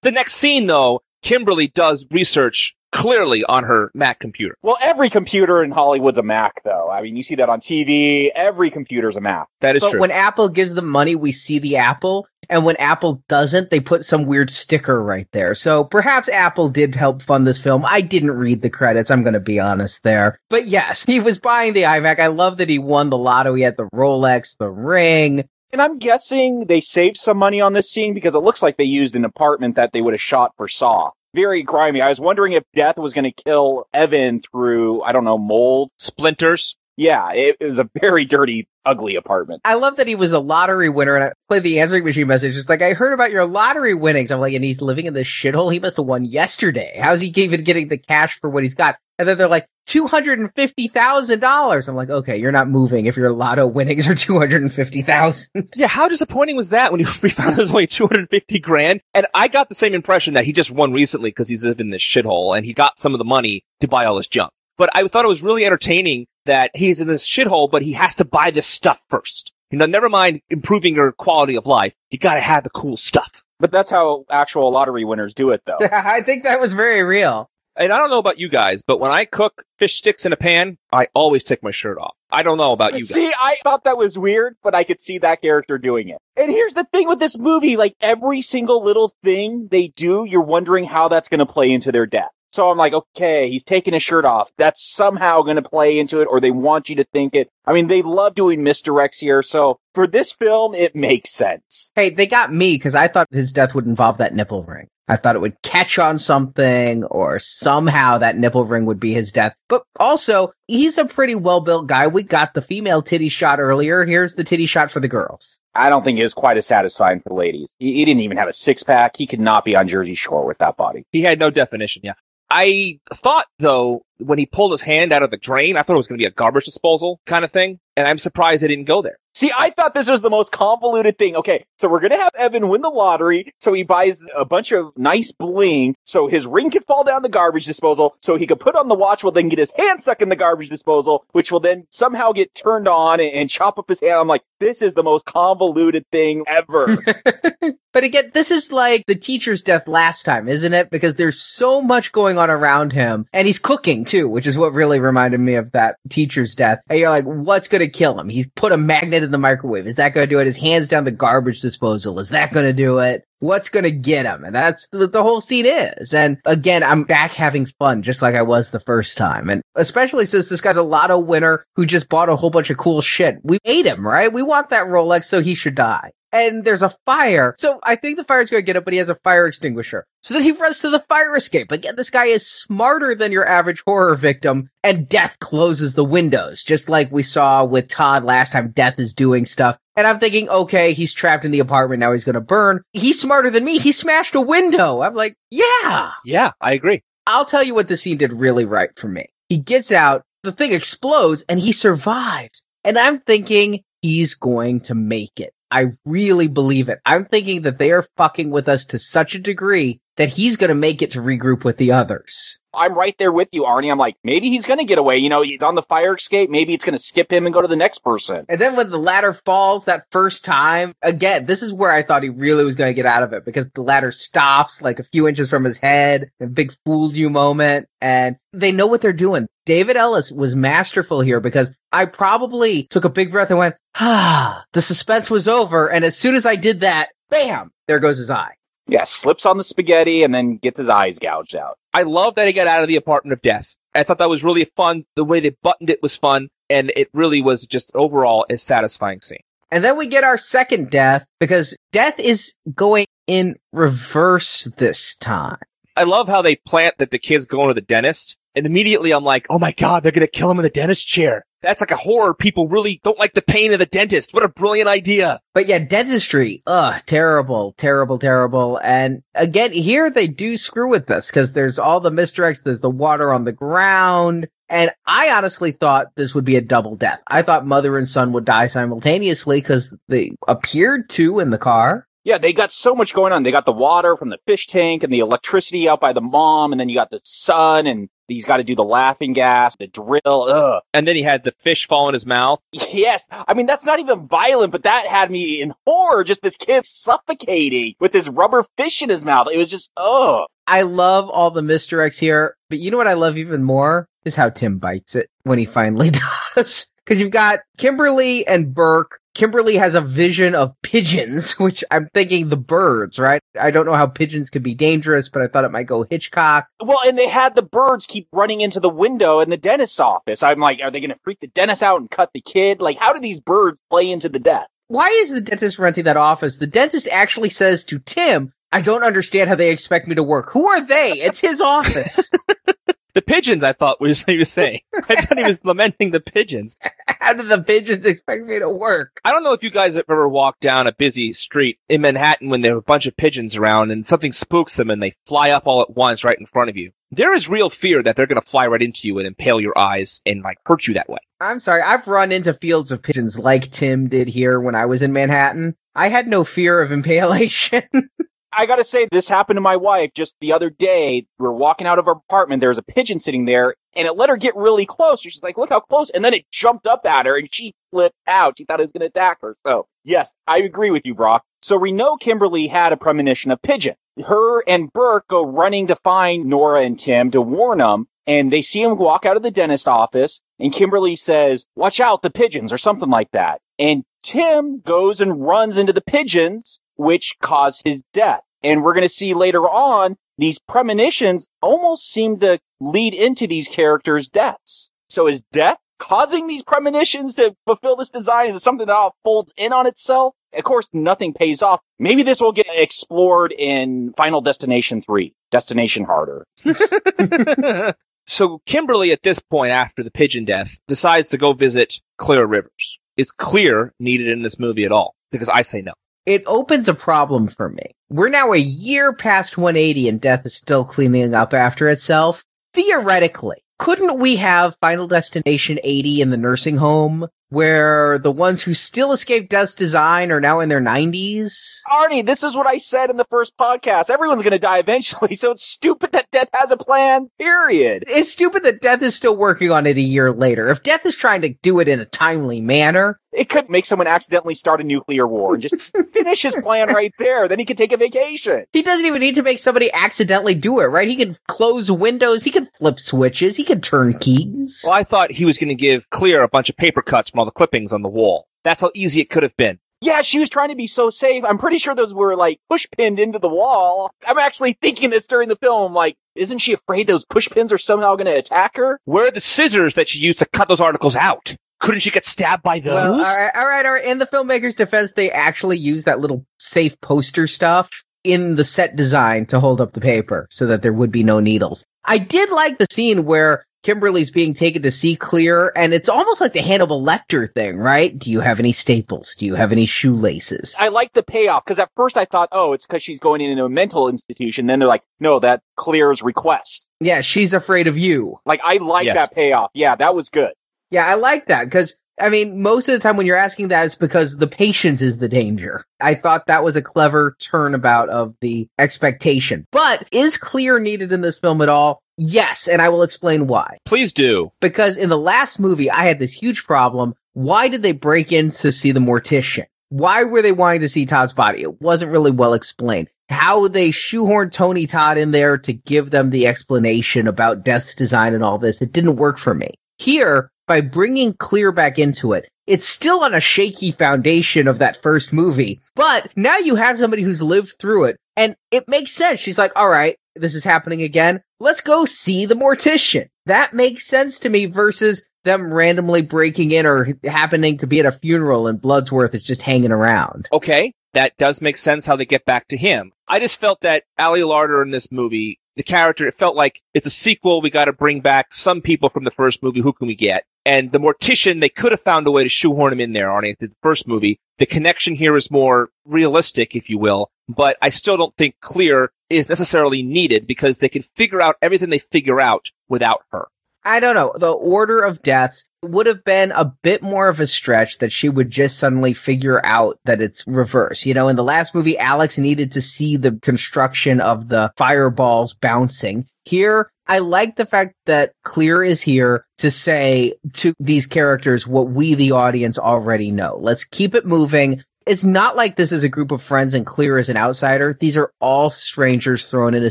[0.02, 4.56] the next scene, though, Kimberly does research clearly on her Mac computer.
[4.62, 6.90] Well, every computer in Hollywood's a Mac, though.
[6.90, 8.28] I mean, you see that on TV.
[8.34, 9.48] Every computer's a Mac.
[9.60, 10.00] That is but true.
[10.00, 12.26] when Apple gives them money, we see the Apple.
[12.50, 15.54] And when Apple doesn't, they put some weird sticker right there.
[15.54, 17.84] So perhaps Apple did help fund this film.
[17.86, 19.10] I didn't read the credits.
[19.10, 20.38] I'm going to be honest there.
[20.50, 22.20] But yes, he was buying the iMac.
[22.20, 23.54] I love that he won the lotto.
[23.54, 25.48] He had the Rolex, the ring.
[25.72, 28.84] And I'm guessing they saved some money on this scene because it looks like they
[28.84, 31.12] used an apartment that they would have shot for Saw.
[31.34, 32.02] Very grimy.
[32.02, 35.90] I was wondering if Death was going to kill Evan through, I don't know, mold.
[35.96, 36.76] Splinters.
[36.96, 39.62] Yeah, it, it was a very dirty, ugly apartment.
[39.64, 42.56] I love that he was a lottery winner and I played the answering machine message.
[42.56, 44.30] It's like, I heard about your lottery winnings.
[44.30, 45.72] I'm like, and he's living in this shithole.
[45.72, 46.98] He must have won yesterday.
[47.00, 48.96] How's he even getting the cash for what he's got?
[49.18, 51.88] And then they're like, $250,000.
[51.88, 55.74] I'm like, okay, you're not moving if your lotto winnings are 250,000.
[55.76, 59.00] Yeah, how disappointing was that when we found it was only 250 grand?
[59.14, 61.90] And I got the same impression that he just won recently because he's living in
[61.90, 64.52] this shithole and he got some of the money to buy all his junk.
[64.78, 68.14] But I thought it was really entertaining that he's in this shithole, but he has
[68.16, 69.52] to buy this stuff first.
[69.70, 71.94] You know, never mind improving your quality of life.
[72.10, 73.42] You gotta have the cool stuff.
[73.58, 75.78] But that's how actual lottery winners do it, though.
[75.92, 77.48] I think that was very real.
[77.76, 80.36] And I don't know about you guys, but when I cook fish sticks in a
[80.36, 82.14] pan, I always take my shirt off.
[82.30, 83.08] I don't know about you guys.
[83.08, 86.18] See, I thought that was weird, but I could see that character doing it.
[86.36, 90.42] And here's the thing with this movie, like every single little thing they do, you're
[90.42, 92.30] wondering how that's going to play into their death.
[92.52, 94.50] So I'm like, okay, he's taking his shirt off.
[94.58, 97.50] That's somehow going to play into it, or they want you to think it.
[97.66, 99.42] I mean, they love doing misdirects here.
[99.42, 101.90] So for this film, it makes sense.
[101.94, 104.88] Hey, they got me because I thought his death would involve that nipple ring.
[105.08, 109.32] I thought it would catch on something or somehow that nipple ring would be his
[109.32, 109.54] death.
[109.68, 112.06] But also, he's a pretty well built guy.
[112.06, 114.04] We got the female titty shot earlier.
[114.04, 115.58] Here's the titty shot for the girls.
[115.74, 117.72] I don't think it was quite as satisfying for the ladies.
[117.78, 119.16] He, he didn't even have a six pack.
[119.16, 121.04] He could not be on Jersey Shore with that body.
[121.10, 122.14] He had no definition, yeah.
[122.52, 125.96] I thought though, when he pulled his hand out of the drain, I thought it
[125.96, 127.78] was going to be a garbage disposal kind of thing.
[127.96, 129.18] And I'm surprised they didn't go there.
[129.34, 131.36] See, I thought this was the most convoluted thing.
[131.36, 134.92] Okay, so we're gonna have Evan win the lottery, so he buys a bunch of
[134.96, 138.76] nice bling, so his ring could fall down the garbage disposal, so he could put
[138.76, 141.60] on the watch, will then get his hand stuck in the garbage disposal, which will
[141.60, 144.14] then somehow get turned on and, and chop up his hand.
[144.14, 146.98] I'm like, this is the most convoluted thing ever.
[147.92, 150.90] But again, this is like the teacher's death last time, isn't it?
[150.90, 154.74] Because there's so much going on around him and he's cooking too, which is what
[154.74, 156.80] really reminded me of that teacher's death.
[156.90, 158.28] And you're like, what's going to kill him?
[158.28, 159.86] He's put a magnet in the microwave.
[159.86, 160.44] Is that going to do it?
[160.44, 162.18] His hands down the garbage disposal.
[162.18, 163.24] Is that going to do it?
[163.38, 164.44] What's going to get him?
[164.44, 166.12] And that's what the whole scene is.
[166.12, 169.48] And again, I'm back having fun just like I was the first time.
[169.48, 172.76] And especially since this guy's a lotto winner who just bought a whole bunch of
[172.76, 173.38] cool shit.
[173.42, 174.32] We ate him, right?
[174.32, 177.54] We want that Rolex, so he should die and there's a fire.
[177.56, 180.06] So I think the fire's going to get up, but he has a fire extinguisher.
[180.22, 181.70] So then he runs to the fire escape.
[181.70, 186.62] Again, this guy is smarter than your average horror victim, and Death closes the windows,
[186.62, 188.70] just like we saw with Todd last time.
[188.70, 189.76] Death is doing stuff.
[189.96, 192.00] And I'm thinking, okay, he's trapped in the apartment.
[192.00, 192.82] Now he's going to burn.
[192.92, 193.78] He's smarter than me.
[193.78, 195.02] He smashed a window.
[195.02, 196.10] I'm like, yeah.
[196.24, 197.02] Yeah, I agree.
[197.26, 199.26] I'll tell you what the scene did really right for me.
[199.48, 202.64] He gets out, the thing explodes, and he survives.
[202.84, 205.52] And I'm thinking he's going to make it.
[205.72, 206.98] I really believe it.
[207.06, 210.68] I'm thinking that they are fucking with us to such a degree that he's going
[210.68, 212.58] to make it to regroup with the others.
[212.74, 213.90] I'm right there with you, Arnie.
[213.90, 215.18] I'm like, maybe he's gonna get away.
[215.18, 216.48] You know, he's on the fire escape.
[216.48, 218.46] Maybe it's gonna skip him and go to the next person.
[218.48, 222.22] And then when the ladder falls that first time, again, this is where I thought
[222.22, 225.04] he really was going to get out of it because the ladder stops like a
[225.04, 229.12] few inches from his head, a big fooled you moment, and they know what they're
[229.12, 229.46] doing.
[229.66, 234.64] David Ellis was masterful here because I probably took a big breath and went, ah,
[234.72, 235.90] the suspense was over.
[235.90, 238.54] And as soon as I did that, bam, there goes his eye.
[238.86, 241.78] Yeah, slips on the spaghetti and then gets his eyes gouged out.
[241.94, 243.76] I love that he got out of the apartment of death.
[243.94, 245.04] I thought that was really fun.
[245.16, 249.20] The way they buttoned it was fun, and it really was just overall a satisfying
[249.20, 249.42] scene.
[249.70, 255.58] And then we get our second death because death is going in reverse this time.
[255.96, 259.24] I love how they plant that the kid's going to the dentist, and immediately I'm
[259.24, 261.44] like, oh my god, they're gonna kill him in the dentist chair.
[261.62, 262.34] That's like a horror.
[262.34, 264.34] People really don't like the pain of the dentist.
[264.34, 265.40] What a brilliant idea.
[265.54, 268.78] But yeah, dentistry, ugh, terrible, terrible, terrible.
[268.82, 272.90] And again, here they do screw with this because there's all the misdirects, there's the
[272.90, 274.48] water on the ground.
[274.68, 277.20] And I honestly thought this would be a double death.
[277.26, 282.06] I thought mother and son would die simultaneously because they appeared to in the car.
[282.24, 283.42] Yeah, they got so much going on.
[283.42, 286.72] They got the water from the fish tank and the electricity out by the mom,
[286.72, 289.86] and then you got the son and He's got to do the laughing gas, the
[289.86, 290.20] drill.
[290.24, 290.82] Ugh.
[290.92, 292.62] And then he had the fish fall in his mouth.
[292.72, 293.26] Yes.
[293.30, 296.24] I mean, that's not even violent, but that had me in horror.
[296.24, 299.48] Just this kid suffocating with this rubber fish in his mouth.
[299.52, 300.46] It was just, ugh.
[300.66, 304.34] I love all the misdirects here, but you know what I love even more is
[304.34, 306.10] how Tim bites it when he finally
[306.56, 306.91] does.
[307.06, 309.18] Cause you've got Kimberly and Burke.
[309.34, 313.40] Kimberly has a vision of pigeons, which I'm thinking the birds, right?
[313.58, 316.68] I don't know how pigeons could be dangerous, but I thought it might go Hitchcock.
[316.80, 320.42] Well, and they had the birds keep running into the window in the dentist's office.
[320.42, 322.80] I'm like, are they going to freak the dentist out and cut the kid?
[322.80, 324.66] Like, how do these birds play into the death?
[324.88, 326.56] Why is the dentist renting that office?
[326.56, 330.50] The dentist actually says to Tim, I don't understand how they expect me to work.
[330.50, 331.12] Who are they?
[331.12, 332.30] It's his office.
[333.14, 334.80] The pigeons, I thought was he was saying.
[335.08, 336.78] I thought he was lamenting the pigeons.
[337.06, 339.20] how do the pigeons expect me to work?
[339.24, 342.48] I don't know if you guys have ever walked down a busy street in Manhattan
[342.48, 345.50] when there are a bunch of pigeons around and something spooks them and they fly
[345.50, 346.92] up all at once right in front of you.
[347.10, 349.78] There is real fear that they're going to fly right into you and impale your
[349.78, 351.18] eyes and like hurt you that way.
[351.40, 351.82] I'm sorry.
[351.82, 355.76] I've run into fields of pigeons like Tim did here when I was in Manhattan.
[355.94, 357.82] I had no fear of impalation.
[358.52, 361.26] I gotta say, this happened to my wife just the other day.
[361.38, 362.60] We were walking out of our apartment.
[362.60, 365.20] There was a pigeon sitting there and it let her get really close.
[365.20, 366.10] She's like, look how close.
[366.10, 368.58] And then it jumped up at her and she flipped out.
[368.58, 369.56] She thought it was to attack her.
[369.66, 371.44] So yes, I agree with you, Brock.
[371.62, 373.94] So we know Kimberly had a premonition of pigeon.
[374.26, 378.08] Her and Burke go running to find Nora and Tim to warn them.
[378.26, 382.22] And they see him walk out of the dentist office and Kimberly says, watch out,
[382.22, 383.60] the pigeons or something like that.
[383.78, 388.40] And Tim goes and runs into the pigeons which caused his death.
[388.62, 393.68] And we're going to see later on, these premonitions almost seem to lead into these
[393.68, 394.90] characters' deaths.
[395.08, 398.48] So is death causing these premonitions to fulfill this design?
[398.48, 400.34] Is it something that all folds in on itself?
[400.54, 401.80] Of course, nothing pays off.
[401.98, 406.44] Maybe this will get explored in Final Destination 3, Destination Harder.
[408.26, 412.98] so Kimberly, at this point, after the pigeon death, decides to go visit Clear Rivers.
[413.16, 415.14] Is Clear needed in this movie at all?
[415.30, 415.92] Because I say no.
[416.24, 417.96] It opens a problem for me.
[418.08, 422.44] We're now a year past 180 and death is still cleaning up after itself.
[422.74, 428.72] Theoretically, couldn't we have Final Destination 80 in the nursing home where the ones who
[428.72, 431.80] still escaped death's design are now in their 90s?
[431.86, 434.08] Arnie, this is what I said in the first podcast.
[434.08, 438.04] Everyone's going to die eventually, so it's stupid that death has a plan, period.
[438.06, 440.70] It's stupid that death is still working on it a year later.
[440.70, 444.06] If death is trying to do it in a timely manner, it could make someone
[444.06, 445.74] accidentally start a nuclear war and just
[446.12, 447.48] finish his plan right there.
[447.48, 448.66] Then he can take a vacation.
[448.72, 451.08] He doesn't even need to make somebody accidentally do it, right?
[451.08, 454.82] He can close windows, he can flip switches, he can turn keys.
[454.84, 457.40] Well, I thought he was going to give Clear a bunch of paper cuts from
[457.42, 458.46] all the clippings on the wall.
[458.62, 459.80] That's how easy it could have been.
[460.00, 461.44] Yeah, she was trying to be so safe.
[461.44, 464.12] I'm pretty sure those were like push pinned into the wall.
[464.26, 465.92] I'm actually thinking this during the film.
[465.92, 469.00] Like, isn't she afraid those push pins are somehow going to attack her?
[469.04, 471.56] Where are the scissors that she used to cut those articles out?
[471.80, 472.94] Couldn't she get stabbed by those?
[472.94, 474.04] Well, all right, all right, all right.
[474.04, 477.90] In the filmmaker's defense, they actually use that little safe poster stuff
[478.24, 481.40] in the set design to hold up the paper so that there would be no
[481.40, 481.84] needles.
[482.04, 486.40] I did like the scene where Kimberly's being taken to see clear, and it's almost
[486.40, 488.16] like the Hannibal Lecter thing, right?
[488.16, 489.34] Do you have any staples?
[489.34, 490.76] Do you have any shoelaces?
[490.78, 493.64] I like the payoff because at first I thought, oh, it's because she's going into
[493.64, 494.66] a mental institution.
[494.66, 496.88] Then they're like, no, that clears request.
[497.00, 498.38] Yeah, she's afraid of you.
[498.46, 499.16] Like I like yes.
[499.16, 499.70] that payoff.
[499.74, 500.52] Yeah, that was good.
[500.90, 503.86] Yeah, I like that because I mean, most of the time when you're asking that,
[503.86, 505.84] it's because the patience is the danger.
[506.00, 509.66] I thought that was a clever turnabout of the expectation.
[509.72, 512.02] But is clear needed in this film at all?
[512.24, 513.78] Yes, and I will explain why.
[513.84, 514.52] Please do.
[514.60, 517.14] Because in the last movie, I had this huge problem.
[517.32, 519.66] Why did they break in to see the mortician?
[519.88, 521.62] Why were they wanting to see Todd's body?
[521.62, 523.08] It wasn't really well explained.
[523.28, 528.34] How they shoehorned Tony Todd in there to give them the explanation about Death's design
[528.34, 529.70] and all this, it didn't work for me.
[529.98, 535.02] Here, by bringing Clear back into it, it's still on a shaky foundation of that
[535.02, 539.40] first movie, but now you have somebody who's lived through it, and it makes sense.
[539.40, 541.42] She's like, all right, this is happening again.
[541.60, 543.28] Let's go see the mortician.
[543.46, 548.06] That makes sense to me versus them randomly breaking in or happening to be at
[548.06, 550.48] a funeral and Bloodsworth is just hanging around.
[550.52, 553.12] Okay, that does make sense how they get back to him.
[553.28, 557.06] I just felt that Ali Larter in this movie, the character, it felt like it's
[557.06, 557.60] a sequel.
[557.60, 559.80] We got to bring back some people from the first movie.
[559.80, 560.44] Who can we get?
[560.64, 563.58] And the mortician, they could have found a way to shoehorn him in there, Arnie,
[563.58, 564.38] the first movie.
[564.58, 569.12] The connection here is more realistic, if you will, but I still don't think Clear
[569.30, 573.48] is necessarily needed because they can figure out everything they figure out without her.
[573.84, 574.32] I don't know.
[574.36, 578.28] The order of deaths would have been a bit more of a stretch that she
[578.28, 581.04] would just suddenly figure out that it's reverse.
[581.04, 585.54] You know, in the last movie, Alex needed to see the construction of the fireballs
[585.54, 586.26] bouncing.
[586.44, 591.90] Here, I like the fact that Clear is here to say to these characters what
[591.90, 593.58] we, the audience, already know.
[593.60, 594.84] Let's keep it moving.
[595.06, 597.96] It's not like this is a group of friends and Clear is an outsider.
[597.98, 599.90] These are all strangers thrown in a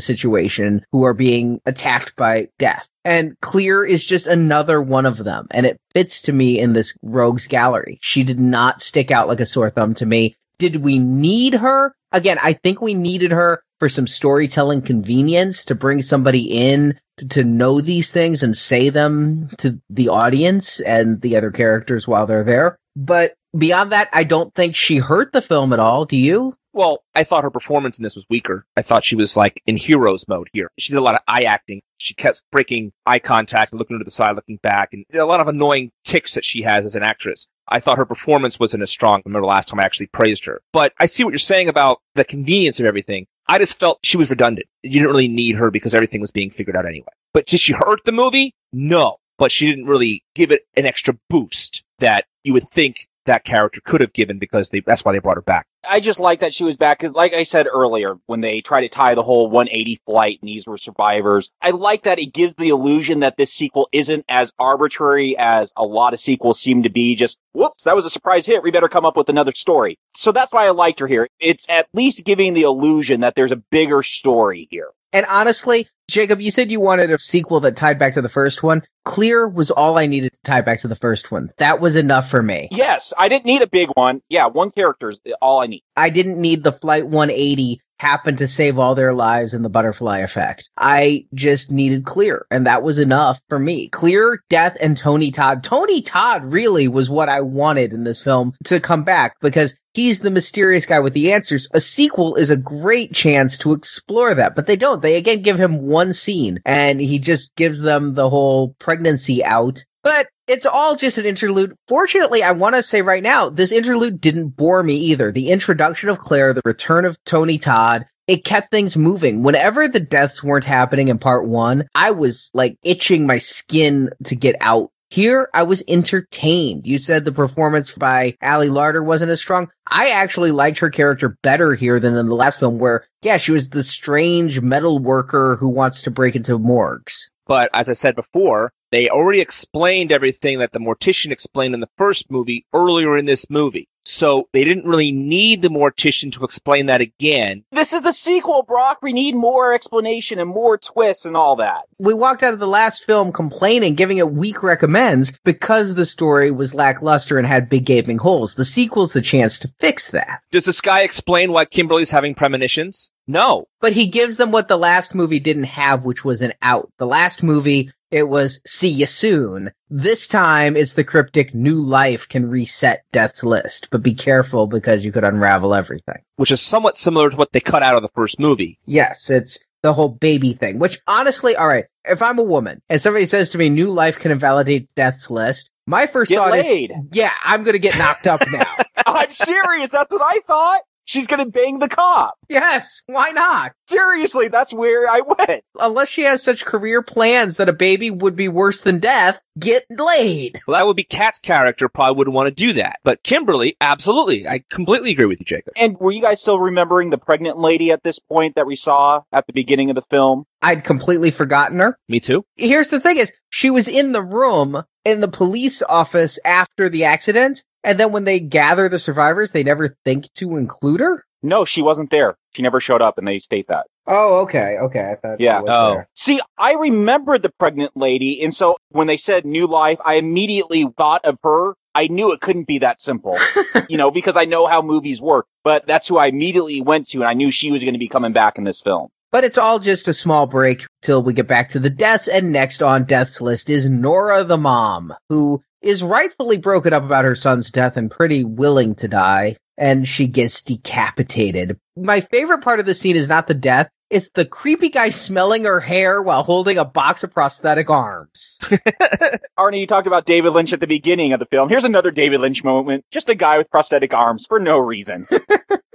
[0.00, 2.88] situation who are being attacked by death.
[3.04, 5.46] And Clear is just another one of them.
[5.50, 7.98] And it fits to me in this rogues gallery.
[8.02, 10.36] She did not stick out like a sore thumb to me.
[10.58, 11.94] Did we need her?
[12.12, 17.26] Again, I think we needed her for some storytelling convenience to bring somebody in to,
[17.28, 22.26] to know these things and say them to the audience and the other characters while
[22.26, 22.78] they're there.
[22.94, 26.04] But beyond that, I don't think she hurt the film at all.
[26.04, 26.56] Do you?
[26.74, 28.64] Well, I thought her performance in this was weaker.
[28.76, 30.70] I thought she was like in heroes mode here.
[30.78, 31.82] She did a lot of eye acting.
[31.98, 35.48] She kept breaking eye contact, looking to the side, looking back, and a lot of
[35.48, 37.46] annoying ticks that she has as an actress.
[37.68, 39.18] I thought her performance wasn't as strong.
[39.20, 40.62] I remember last time I actually praised her.
[40.72, 43.26] But I see what you're saying about the convenience of everything.
[43.48, 44.66] I just felt she was redundant.
[44.82, 47.12] You didn't really need her because everything was being figured out anyway.
[47.34, 48.54] But did she hurt the movie?
[48.72, 49.16] No.
[49.38, 53.80] But she didn't really give it an extra boost that you would think that character
[53.84, 55.66] could have given because they, that's why they brought her back.
[55.88, 57.02] I just like that she was back.
[57.02, 60.66] Like I said earlier, when they try to tie the whole 180 flight and these
[60.66, 65.36] were survivors, I like that it gives the illusion that this sequel isn't as arbitrary
[65.38, 67.14] as a lot of sequels seem to be.
[67.14, 68.62] Just, whoops, that was a surprise hit.
[68.62, 69.98] We better come up with another story.
[70.14, 71.28] So that's why I liked her here.
[71.40, 74.90] It's at least giving the illusion that there's a bigger story here.
[75.12, 78.62] And honestly, Jacob, you said you wanted a sequel that tied back to the first
[78.62, 78.82] one.
[79.04, 81.50] Clear was all I needed to tie back to the first one.
[81.58, 82.68] That was enough for me.
[82.70, 84.22] Yes, I didn't need a big one.
[84.28, 85.66] Yeah, one character is all I
[85.96, 90.18] I didn't need the Flight 180 happen to save all their lives in the butterfly
[90.18, 90.68] effect.
[90.76, 93.88] I just needed Clear, and that was enough for me.
[93.90, 95.62] Clear, Death, and Tony Todd.
[95.62, 100.20] Tony Todd really was what I wanted in this film to come back because he's
[100.20, 101.68] the mysterious guy with the answers.
[101.74, 105.00] A sequel is a great chance to explore that, but they don't.
[105.00, 109.84] They again give him one scene, and he just gives them the whole pregnancy out.
[110.02, 111.74] But it's all just an interlude.
[111.86, 115.30] Fortunately, I want to say right now, this interlude didn't bore me either.
[115.30, 119.42] The introduction of Clear, the return of Tony Todd, it kept things moving.
[119.42, 124.34] Whenever the deaths weren't happening in part one, I was like itching my skin to
[124.34, 124.90] get out.
[125.10, 126.86] Here, I was entertained.
[126.86, 129.68] You said the performance by Ali Larter wasn't as strong.
[129.90, 133.52] I actually liked her character better here than in the last film where, yeah, she
[133.52, 137.30] was the strange metal worker who wants to break into morgues.
[137.46, 141.88] But as I said before, they already explained everything that the mortician explained in the
[141.96, 143.88] first movie earlier in this movie.
[144.04, 147.62] So they didn't really need the mortician to explain that again.
[147.70, 148.98] This is the sequel, Brock.
[149.00, 151.82] We need more explanation and more twists and all that.
[151.98, 156.50] we walked out of the last film complaining, giving it weak recommends because the story
[156.50, 158.56] was lackluster and had big gaping holes.
[158.56, 160.40] The sequel's the chance to fix that.
[160.50, 163.11] Does this guy explain why Kimberly's having premonitions?
[163.26, 163.66] No.
[163.80, 166.90] But he gives them what the last movie didn't have, which was an out.
[166.98, 169.72] The last movie, it was see you soon.
[169.88, 175.04] This time, it's the cryptic new life can reset death's list, but be careful because
[175.04, 176.22] you could unravel everything.
[176.36, 178.78] Which is somewhat similar to what they cut out of the first movie.
[178.86, 183.26] Yes, it's the whole baby thing, which honestly, alright, if I'm a woman and somebody
[183.26, 186.90] says to me new life can invalidate death's list, my first Get thought laid.
[186.90, 188.76] is, yeah, I'm gonna get knocked up now.
[189.06, 189.90] I'm serious.
[189.90, 190.82] That's what I thought.
[191.04, 192.34] She's gonna bang the cop.
[192.48, 193.72] yes, why not?
[193.86, 195.64] Seriously, that's where I went.
[195.78, 199.84] Unless she has such career plans that a baby would be worse than death, get
[199.90, 200.60] laid.
[200.66, 203.00] Well, that would be Kat's character probably wouldn't want to do that.
[203.04, 204.46] But Kimberly, absolutely.
[204.48, 205.72] I completely agree with you, Jacob.
[205.76, 209.22] And were you guys still remembering the pregnant lady at this point that we saw
[209.32, 210.46] at the beginning of the film?
[210.62, 211.98] I'd completely forgotten her.
[212.08, 212.44] Me too.
[212.56, 217.04] Here's the thing is, she was in the room in the police office after the
[217.04, 221.24] accident, and then when they gather the survivors, they never think to include her?
[221.42, 222.36] No, she wasn't there.
[222.54, 223.86] She never showed up, and they state that.
[224.06, 225.10] Oh, okay, okay.
[225.10, 225.60] I thought Yeah.
[225.60, 225.94] was Oh.
[225.94, 226.08] there.
[226.14, 230.86] See, I remembered the pregnant lady, and so when they said new life, I immediately
[230.96, 231.74] thought of her.
[231.94, 233.36] I knew it couldn't be that simple,
[233.88, 237.20] you know, because I know how movies work, but that's who I immediately went to,
[237.22, 239.08] and I knew she was going to be coming back in this film.
[239.32, 242.52] But it's all just a small break till we get back to the deaths, and
[242.52, 247.34] next on death's list is Nora the mom, who is rightfully broken up about her
[247.34, 251.78] son's death and pretty willing to die, and she gets decapitated.
[251.96, 255.64] My favorite part of the scene is not the death, it's the creepy guy smelling
[255.64, 258.58] her hair while holding a box of prosthetic arms.
[259.58, 261.70] Arnie, you talked about David Lynch at the beginning of the film.
[261.70, 263.06] Here's another David Lynch moment.
[263.10, 265.26] Just a guy with prosthetic arms for no reason.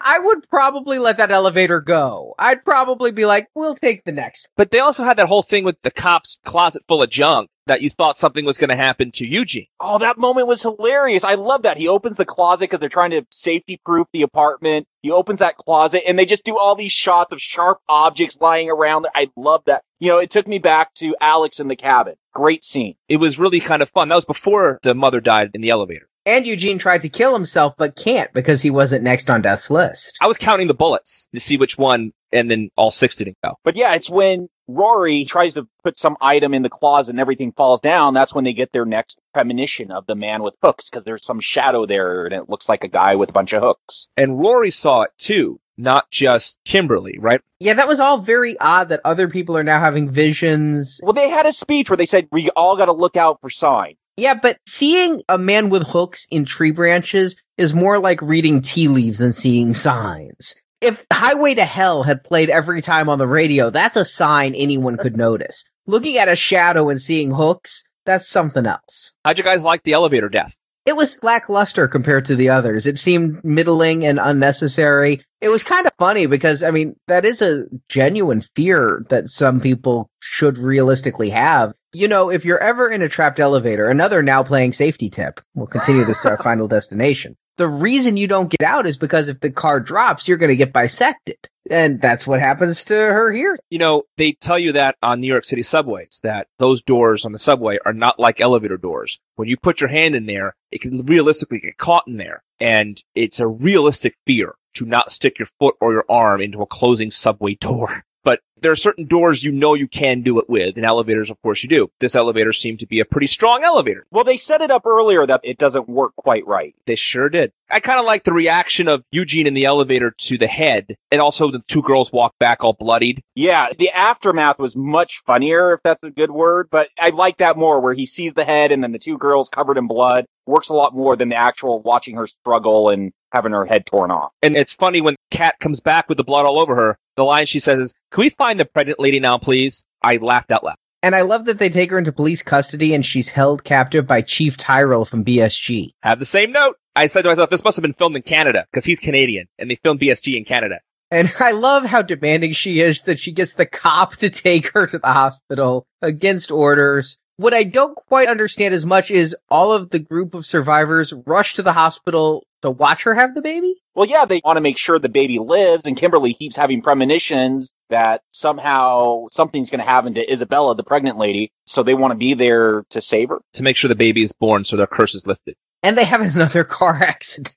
[0.00, 2.34] I would probably let that elevator go.
[2.38, 4.48] I'd probably be like, we'll take the next.
[4.56, 7.82] But they also had that whole thing with the cop's closet full of junk that
[7.82, 9.66] you thought something was going to happen to Eugene.
[9.78, 11.22] Oh, that moment was hilarious.
[11.22, 11.76] I love that.
[11.76, 14.86] He opens the closet because they're trying to safety proof the apartment.
[15.02, 18.68] He opens that closet and they just do all these shots of sharp objects lying
[18.68, 19.06] around.
[19.14, 19.82] I love that.
[20.00, 22.14] You know, it took me back to Alex in the cabin.
[22.34, 22.96] Great scene.
[23.08, 24.08] It was really kind of fun.
[24.08, 26.09] That was before the mother died in the elevator.
[26.26, 30.18] And Eugene tried to kill himself, but can't because he wasn't next on death's list.
[30.20, 33.54] I was counting the bullets to see which one, and then all six didn't go.
[33.64, 37.52] But yeah, it's when Rory tries to put some item in the closet and everything
[37.52, 38.14] falls down.
[38.14, 41.40] That's when they get their next premonition of the man with hooks because there's some
[41.40, 44.08] shadow there and it looks like a guy with a bunch of hooks.
[44.16, 47.40] And Rory saw it too, not just Kimberly, right?
[47.58, 51.00] Yeah, that was all very odd that other people are now having visions.
[51.02, 53.50] Well, they had a speech where they said, we all got to look out for
[53.50, 53.96] signs.
[54.16, 58.88] Yeah, but seeing a man with hooks in tree branches is more like reading tea
[58.88, 60.54] leaves than seeing signs.
[60.80, 64.96] If Highway to Hell had played every time on the radio, that's a sign anyone
[64.96, 65.64] could notice.
[65.86, 69.14] Looking at a shadow and seeing hooks, that's something else.
[69.24, 70.56] How'd you guys like the elevator death?
[70.86, 72.86] It was lackluster compared to the others.
[72.86, 75.22] It seemed middling and unnecessary.
[75.42, 79.60] It was kind of funny because, I mean, that is a genuine fear that some
[79.60, 81.74] people should realistically have.
[81.92, 85.40] You know, if you're ever in a trapped elevator, another now playing safety tip.
[85.54, 87.36] We'll continue this to our final destination.
[87.56, 90.56] The reason you don't get out is because if the car drops, you're going to
[90.56, 91.36] get bisected.
[91.68, 93.58] And that's what happens to her here.
[93.70, 97.32] You know, they tell you that on New York City subways, that those doors on
[97.32, 99.18] the subway are not like elevator doors.
[99.36, 102.42] When you put your hand in there, it can realistically get caught in there.
[102.60, 106.66] And it's a realistic fear to not stick your foot or your arm into a
[106.66, 108.04] closing subway door.
[108.22, 110.76] But there are certain doors you know you can do it with.
[110.76, 111.90] and elevators, of course, you do.
[112.00, 114.06] This elevator seemed to be a pretty strong elevator.
[114.10, 116.74] Well, they set it up earlier that it doesn't work quite right.
[116.86, 117.52] They sure did.
[117.70, 121.20] I kind of like the reaction of Eugene in the elevator to the head, and
[121.20, 123.22] also the two girls walk back all bloodied.
[123.34, 127.56] Yeah, the aftermath was much funnier, if that's a good word, but I like that
[127.56, 130.26] more where he sees the head and then the two girls covered in blood.
[130.46, 134.10] Works a lot more than the actual watching her struggle and having her head torn
[134.10, 134.32] off.
[134.42, 136.98] And it's funny when Kat comes back with the blood all over her.
[137.14, 140.50] The line she says is, "Can we find the pregnant lady now, please?" I laughed
[140.50, 140.76] out loud.
[141.02, 144.20] And I love that they take her into police custody and she's held captive by
[144.20, 145.92] Chief Tyrol from BSG.
[146.02, 146.76] Have the same note.
[146.94, 149.70] I said to myself, this must have been filmed in Canada because he's Canadian and
[149.70, 150.80] they filmed BSG in Canada.
[151.10, 154.86] And I love how demanding she is that she gets the cop to take her
[154.86, 157.18] to the hospital against orders.
[157.36, 161.54] What I don't quite understand as much is all of the group of survivors rush
[161.54, 163.79] to the hospital to watch her have the baby?
[163.94, 167.70] Well, yeah, they want to make sure the baby lives, and Kimberly keeps having premonitions
[167.88, 172.16] that somehow something's going to happen to Isabella, the pregnant lady, so they want to
[172.16, 173.40] be there to save her.
[173.54, 175.56] To make sure the baby is born so their curse is lifted.
[175.82, 177.54] And they have another car accident.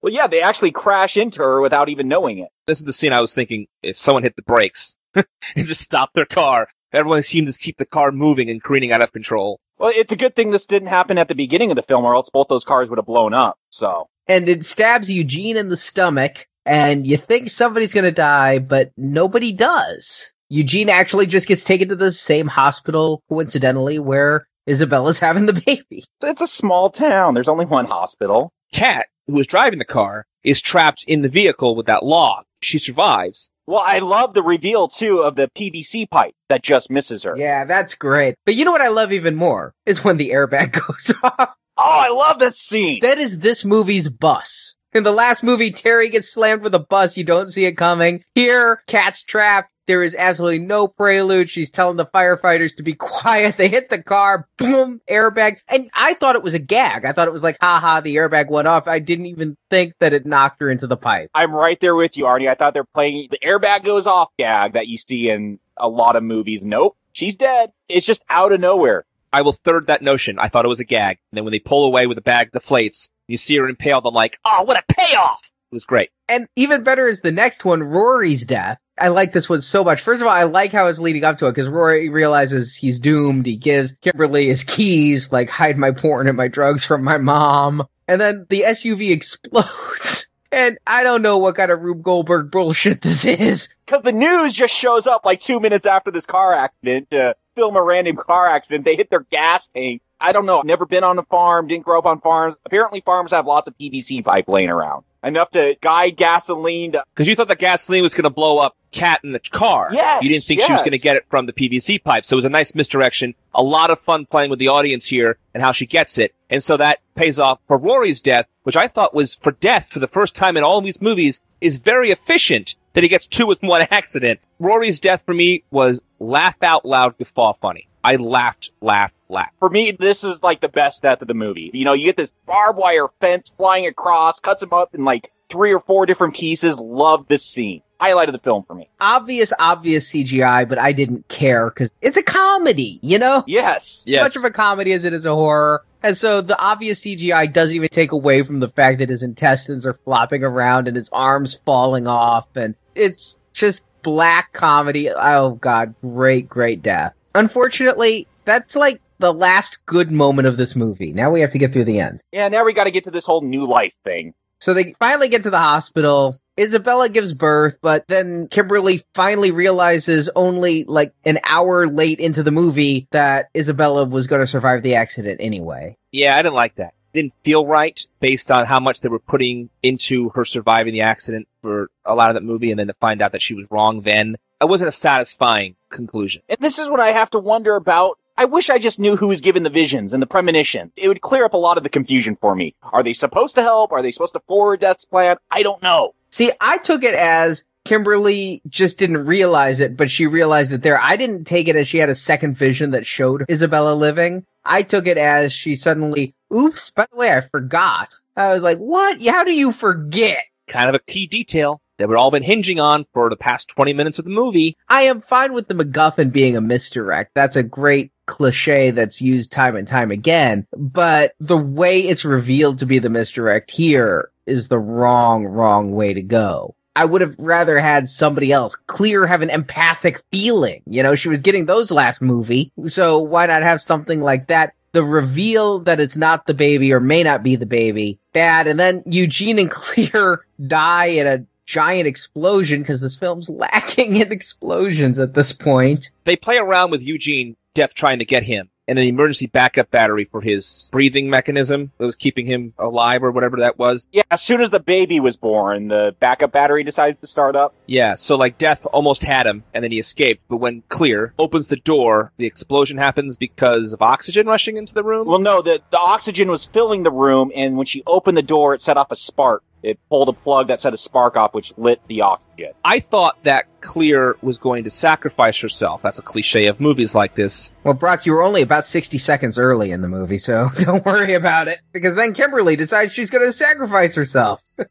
[0.00, 2.48] Well, yeah, they actually crash into her without even knowing it.
[2.66, 6.14] This is the scene I was thinking if someone hit the brakes and just stopped
[6.14, 9.60] their car, everyone seemed to keep the car moving and careening out of control.
[9.78, 12.14] Well, it's a good thing this didn't happen at the beginning of the film, or
[12.14, 13.58] else both those cars would have blown up.
[13.70, 18.92] So, and it stabs Eugene in the stomach, and you think somebody's gonna die, but
[18.96, 20.32] nobody does.
[20.50, 26.04] Eugene actually just gets taken to the same hospital, coincidentally, where Isabella's having the baby.
[26.22, 27.34] It's a small town.
[27.34, 28.52] There's only one hospital.
[28.72, 32.44] Kat, who was driving the car, is trapped in the vehicle with that log.
[32.62, 33.50] She survives.
[33.66, 37.36] Well, I love the reveal too of the PVC pipe that just misses her.
[37.36, 38.34] Yeah, that's great.
[38.46, 41.54] But you know what I love even more is when the airbag goes off.
[41.78, 42.98] Oh, I love that scene.
[43.02, 44.76] That is this movie's bus.
[44.92, 47.16] In the last movie, Terry gets slammed with a bus.
[47.16, 48.24] You don't see it coming.
[48.34, 49.70] Here, Kat's trapped.
[49.86, 51.48] There is absolutely no prelude.
[51.48, 53.56] She's telling the firefighters to be quiet.
[53.56, 55.58] They hit the car, boom, airbag.
[55.68, 57.04] And I thought it was a gag.
[57.04, 58.86] I thought it was like, haha, the airbag went off.
[58.88, 61.30] I didn't even think that it knocked her into the pipe.
[61.34, 62.50] I'm right there with you, Arnie.
[62.50, 66.16] I thought they're playing the airbag goes off gag that you see in a lot
[66.16, 66.64] of movies.
[66.64, 66.96] Nope.
[67.12, 67.72] She's dead.
[67.88, 69.04] It's just out of nowhere.
[69.32, 70.38] I will third that notion.
[70.38, 71.18] I thought it was a gag.
[71.30, 74.06] And then when they pull away with the bag deflates, you see her impaled.
[74.06, 75.52] I'm like, oh, what a payoff!
[75.70, 76.10] It was great.
[76.28, 78.78] And even better is the next one, Rory's death.
[78.98, 80.00] I like this one so much.
[80.00, 82.98] First of all, I like how it's leading up to it because Rory realizes he's
[82.98, 83.46] doomed.
[83.46, 87.86] He gives Kimberly his keys, like hide my porn and my drugs from my mom.
[88.08, 90.24] And then the SUV explodes.
[90.50, 93.68] And I don't know what kind of Rube Goldberg bullshit this is.
[93.86, 97.74] Cause the news just shows up like two minutes after this car accident to film
[97.76, 98.84] a random car accident.
[98.84, 100.00] They hit their gas tank.
[100.20, 100.62] I don't know.
[100.62, 102.56] Never been on a farm, didn't grow up on farms.
[102.64, 105.04] Apparently farms have lots of PVC pipe laying around.
[105.24, 107.02] Enough to guide gasoline to...
[107.16, 109.88] Cause you thought the gasoline was gonna blow up Kat in the car.
[109.92, 110.22] Yes.
[110.22, 110.68] You didn't think yes.
[110.68, 112.24] she was gonna get it from the PVC pipe.
[112.24, 113.34] So it was a nice misdirection.
[113.54, 116.34] A lot of fun playing with the audience here and how she gets it.
[116.50, 119.98] And so that pays off for Rory's death, which I thought was for death for
[119.98, 123.46] the first time in all of these movies is very efficient that he gets two
[123.46, 124.40] with one accident.
[124.58, 127.86] Rory's death for me was laugh out loud guffaw funny.
[128.02, 129.54] I laughed, laughed, laughed.
[129.60, 131.70] For me, this is like the best death of the movie.
[131.72, 135.30] You know, you get this barbed wire fence flying across, cuts him up in like
[135.48, 136.80] three or four different pieces.
[136.80, 137.82] Love this scene.
[138.00, 138.88] Highlight of the film for me.
[139.00, 143.44] Obvious, obvious CGI, but I didn't care because it's a comedy, you know?
[143.46, 144.02] Yes.
[144.06, 144.24] Yes.
[144.24, 145.84] Much of a comedy as it is a horror.
[146.02, 149.84] And so the obvious CGI doesn't even take away from the fact that his intestines
[149.84, 152.46] are flopping around and his arms falling off.
[152.54, 155.10] And it's just black comedy.
[155.10, 157.14] Oh god, great, great death.
[157.34, 161.12] Unfortunately, that's like the last good moment of this movie.
[161.12, 162.22] Now we have to get through the end.
[162.32, 164.34] Yeah, now we got to get to this whole new life thing.
[164.60, 166.38] So they finally get to the hospital.
[166.58, 172.50] Isabella gives birth, but then Kimberly finally realizes only like an hour late into the
[172.50, 175.96] movie that Isabella was going to survive the accident anyway.
[176.10, 176.94] Yeah, I didn't like that.
[177.12, 181.48] Didn't feel right based on how much they were putting into her surviving the accident
[181.62, 184.02] for a lot of that movie, and then to find out that she was wrong
[184.02, 184.36] then.
[184.60, 186.42] It wasn't a satisfying conclusion.
[186.48, 188.18] And this is what I have to wonder about.
[188.36, 190.92] I wish I just knew who was given the visions and the premonitions.
[190.96, 192.74] It would clear up a lot of the confusion for me.
[192.82, 193.90] Are they supposed to help?
[193.90, 195.36] Are they supposed to forward Death's plan?
[195.50, 196.14] I don't know.
[196.30, 201.00] See, I took it as Kimberly just didn't realize it, but she realized it there.
[201.00, 204.44] I didn't take it as she had a second vision that showed Isabella living.
[204.68, 208.14] I took it as she suddenly, oops, by the way, I forgot.
[208.36, 209.20] I was like, what?
[209.26, 210.44] How do you forget?
[210.68, 213.92] Kind of a key detail that we've all been hinging on for the past 20
[213.94, 214.76] minutes of the movie.
[214.88, 217.32] I am fine with the MacGuffin being a misdirect.
[217.34, 220.66] That's a great cliche that's used time and time again.
[220.76, 226.14] But the way it's revealed to be the misdirect here is the wrong, wrong way
[226.14, 226.74] to go.
[226.98, 228.74] I would have rather had somebody else.
[228.74, 230.82] Clear have an empathic feeling.
[230.84, 232.72] You know, she was getting those last movie.
[232.88, 234.74] So why not have something like that?
[234.90, 238.66] The reveal that it's not the baby or may not be the baby, bad.
[238.66, 244.32] And then Eugene and Clear die in a giant explosion because this film's lacking in
[244.32, 246.10] explosions at this point.
[246.24, 250.24] They play around with Eugene, Death trying to get him, and an emergency backup battery
[250.24, 254.08] for his breathing mechanism that was keeping him alive or whatever that was.
[254.10, 257.74] Yeah, as soon as the baby was born, the backup battery decides to start up.
[257.86, 260.42] Yeah, so like Death almost had him, and then he escaped.
[260.48, 265.04] But when Clear opens the door, the explosion happens because of oxygen rushing into the
[265.04, 265.26] room.
[265.26, 268.74] Well, no, the, the oxygen was filling the room, and when she opened the door,
[268.74, 269.62] it set off a spark.
[269.82, 272.72] It pulled a plug that set a spark off, which lit the oxygen.
[272.84, 276.02] I thought that Clear was going to sacrifice herself.
[276.02, 277.72] That's a cliche of movies like this.
[277.84, 281.34] Well, Brock, you were only about 60 seconds early in the movie, so don't worry
[281.34, 281.80] about it.
[281.92, 284.60] Because then Kimberly decides she's going to sacrifice herself.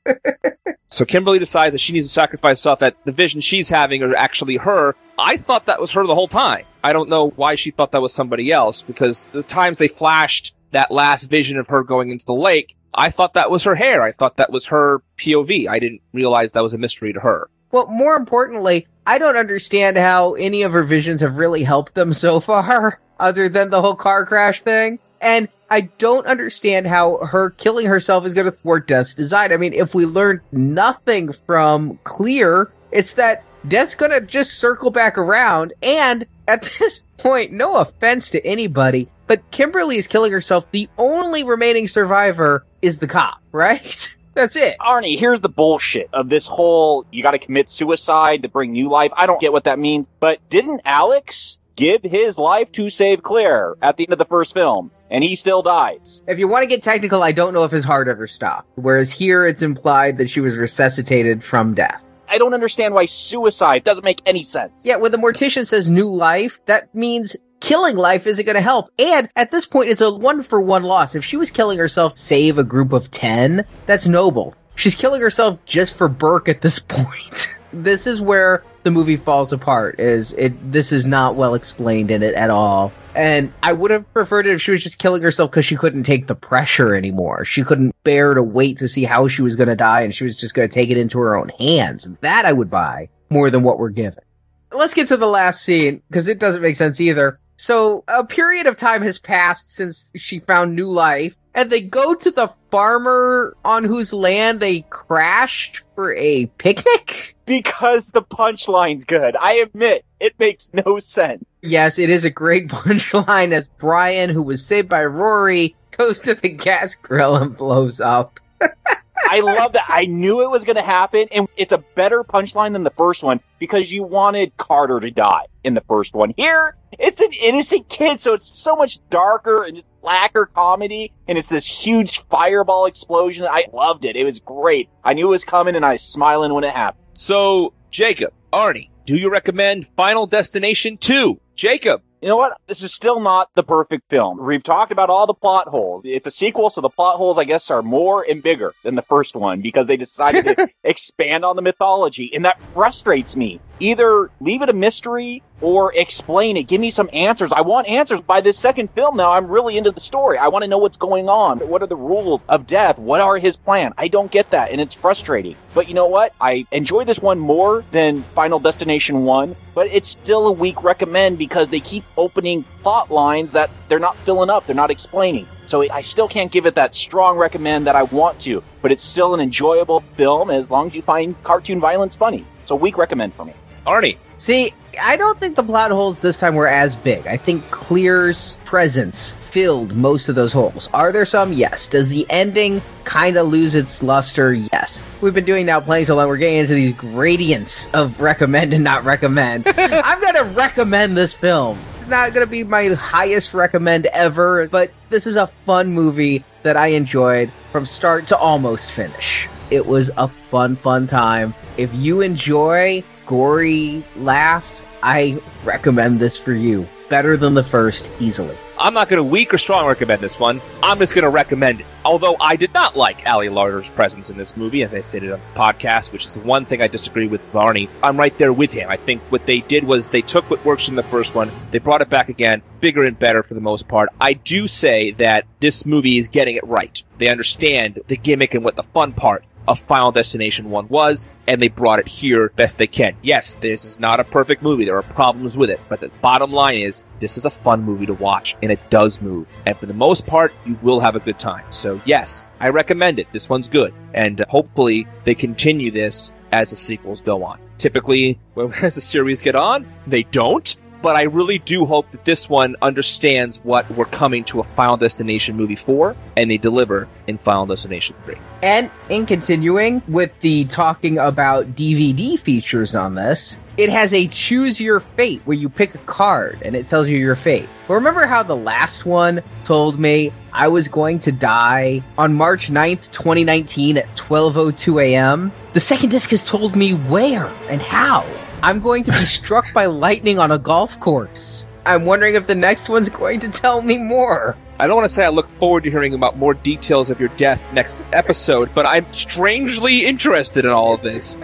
[0.89, 4.15] So Kimberly decides that she needs to sacrifice herself, that the vision she's having are
[4.15, 4.95] actually her.
[5.17, 6.65] I thought that was her the whole time.
[6.83, 10.55] I don't know why she thought that was somebody else, because the times they flashed
[10.71, 14.01] that last vision of her going into the lake, I thought that was her hair.
[14.01, 15.69] I thought that was her POV.
[15.69, 17.49] I didn't realize that was a mystery to her.
[17.71, 22.11] Well, more importantly, I don't understand how any of her visions have really helped them
[22.11, 24.99] so far, other than the whole car crash thing.
[25.21, 29.51] And I don't understand how her killing herself is going to thwart Death's design.
[29.51, 34.91] I mean, if we learned nothing from Clear, it's that Death's going to just circle
[34.91, 35.73] back around.
[35.83, 40.69] And at this point, no offense to anybody, but Kimberly is killing herself.
[40.71, 44.15] The only remaining survivor is the cop, right?
[44.33, 44.77] That's it.
[44.79, 49.11] Arnie, here's the bullshit of this whole you gotta commit suicide to bring new life.
[49.15, 53.75] I don't get what that means, but didn't Alex give his life to save Clear
[53.81, 54.91] at the end of the first film?
[55.09, 56.23] And he still dies.
[56.27, 58.69] If you want to get technical, I don't know if his heart ever stopped.
[58.75, 62.03] Whereas here it's implied that she was resuscitated from death.
[62.29, 64.85] I don't understand why suicide doesn't make any sense.
[64.85, 68.91] Yeah, when the mortician says new life, that means killing life isn't going to help.
[68.99, 71.15] And at this point, it's a one for one loss.
[71.15, 74.55] If she was killing herself to save a group of 10, that's noble.
[74.75, 77.55] She's killing herself just for Burke at this point.
[77.73, 82.23] this is where the movie falls apart is it this is not well explained in
[82.23, 82.93] it at all.
[83.15, 86.03] And I would have preferred it if she was just killing herself because she couldn't
[86.03, 87.43] take the pressure anymore.
[87.43, 90.23] She couldn't bear to wait to see how she was going to die and she
[90.23, 92.07] was just going to take it into her own hands.
[92.21, 94.23] That I would buy more than what we're given.
[94.71, 97.39] Let's get to the last scene because it doesn't make sense either.
[97.57, 102.13] So a period of time has passed since she found new life and they go
[102.13, 107.35] to the farmer on whose land they crashed for a picnic.
[107.47, 109.35] Because the punchline's good.
[109.37, 111.43] I admit, it makes no sense.
[111.61, 116.35] Yes, it is a great punchline as Brian, who was saved by Rory, goes to
[116.35, 118.39] the gas grill and blows up.
[119.29, 119.85] I love that.
[119.87, 123.23] I knew it was going to happen, and it's a better punchline than the first
[123.23, 126.33] one because you wanted Carter to die in the first one.
[126.37, 131.37] Here, it's an innocent kid, so it's so much darker and just blacker comedy, and
[131.37, 133.45] it's this huge fireball explosion.
[133.45, 134.15] I loved it.
[134.15, 134.89] It was great.
[135.03, 137.03] I knew it was coming, and I was smiling when it happened.
[137.13, 141.39] So, Jacob, Arnie, do you recommend Final Destination 2?
[141.55, 142.01] Jacob.
[142.21, 142.59] You know what?
[142.65, 144.43] This is still not the perfect film.
[144.43, 146.01] We've talked about all the plot holes.
[146.03, 149.03] It's a sequel, so the plot holes, I guess, are more and bigger than the
[149.03, 153.59] first one because they decided to expand on the mythology, and that frustrates me.
[153.79, 156.63] Either leave it a mystery or explain it.
[156.63, 157.51] Give me some answers.
[157.51, 159.31] I want answers by this second film now.
[159.31, 160.37] I'm really into the story.
[160.37, 161.59] I want to know what's going on.
[161.59, 162.99] What are the rules of death?
[162.99, 163.93] What are his plan?
[163.97, 165.55] I don't get that, and it's frustrating.
[165.73, 166.33] But you know what?
[166.39, 171.37] I enjoy this one more than Final Destination 1, but it's still a weak recommend
[171.37, 175.47] because they keep opening plot lines that they're not filling up, they're not explaining.
[175.65, 179.03] So I still can't give it that strong recommend that I want to, but it's
[179.03, 182.45] still an enjoyable film as long as you find cartoon violence funny.
[182.65, 183.53] So weak recommend for me.
[183.85, 184.17] Arnie.
[184.37, 187.25] See, I don't think the plot holes this time were as big.
[187.27, 190.89] I think Clear's presence filled most of those holes.
[190.93, 191.53] Are there some?
[191.53, 191.87] Yes.
[191.87, 194.53] Does the ending kind of lose its luster?
[194.53, 195.01] Yes.
[195.21, 198.83] We've been doing now playing so long, we're getting into these gradients of recommend and
[198.83, 199.67] not recommend.
[199.77, 201.79] I'm gonna recommend this film.
[201.95, 206.77] It's not gonna be my highest recommend ever, but this is a fun movie that
[206.77, 209.47] I enjoyed from start to almost finish.
[209.71, 211.53] It was a fun, fun time.
[211.77, 216.87] If you enjoy gory laughs, I recommend this for you.
[217.09, 218.57] Better than the first, easily.
[218.77, 220.61] I'm not going to weak or strong recommend this one.
[220.83, 221.85] I'm just going to recommend it.
[222.03, 225.39] Although I did not like Ali Larter's presence in this movie, as I stated on
[225.39, 227.89] this podcast, which is the one thing I disagree with Barney.
[228.03, 228.89] I'm right there with him.
[228.89, 231.79] I think what they did was they took what works in the first one, they
[231.79, 234.09] brought it back again, bigger and better for the most part.
[234.19, 237.01] I do say that this movie is getting it right.
[237.19, 241.61] They understand the gimmick and what the fun part of Final Destination 1 was, and
[241.61, 243.15] they brought it here best they can.
[243.21, 244.85] Yes, this is not a perfect movie.
[244.85, 248.05] There are problems with it, but the bottom line is this is a fun movie
[248.05, 249.47] to watch, and it does move.
[249.65, 251.65] And for the most part, you will have a good time.
[251.71, 253.27] So yes, I recommend it.
[253.31, 257.59] This one's good, and hopefully they continue this as the sequels go on.
[257.77, 258.39] Typically,
[258.81, 262.75] as the series get on, they don't but I really do hope that this one
[262.81, 267.65] understands what we're coming to a Final Destination movie for, and they deliver in Final
[267.65, 268.35] Destination 3.
[268.63, 274.81] And in continuing with the talking about DVD features on this, it has a choose
[274.81, 277.69] your fate where you pick a card and it tells you your fate.
[277.87, 282.69] But remember how the last one told me I was going to die on March
[282.69, 285.51] 9th, 2019 at 12:02 a.m.?
[285.73, 288.25] The second disc has told me where and how.
[288.63, 291.67] I'm going to be struck by lightning on a golf course.
[291.85, 294.57] I'm wondering if the next one's going to tell me more.
[294.79, 297.29] I don't want to say I look forward to hearing about more details of your
[297.29, 301.35] death next episode, but I'm strangely interested in all of this.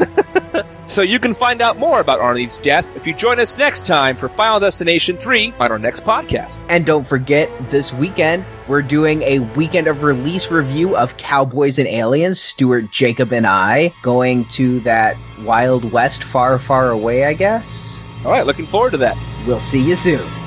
[0.85, 4.15] so you can find out more about Arnie's death if you join us next time
[4.15, 6.59] for Final Destination 3 on our next podcast.
[6.69, 11.87] And don't forget, this weekend, we're doing a weekend of release review of Cowboys and
[11.87, 18.03] Aliens, Stuart, Jacob, and I, going to that Wild West far, far away, I guess.
[18.25, 19.17] All right, looking forward to that.
[19.47, 20.42] We'll see you soon.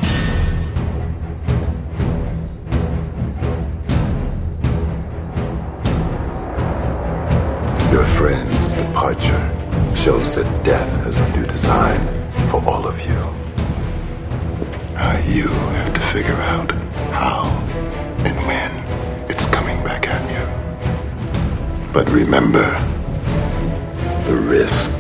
[10.07, 11.99] Shows that death has a new design
[12.49, 13.19] for all of you.
[14.95, 16.71] Now you have to figure out
[17.11, 17.47] how
[18.25, 18.71] and when
[19.29, 21.93] it's coming back at you.
[21.93, 22.69] But remember,
[24.29, 24.95] the risk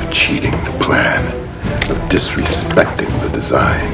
[0.00, 1.24] of cheating the plan,
[1.88, 3.88] of disrespecting the design,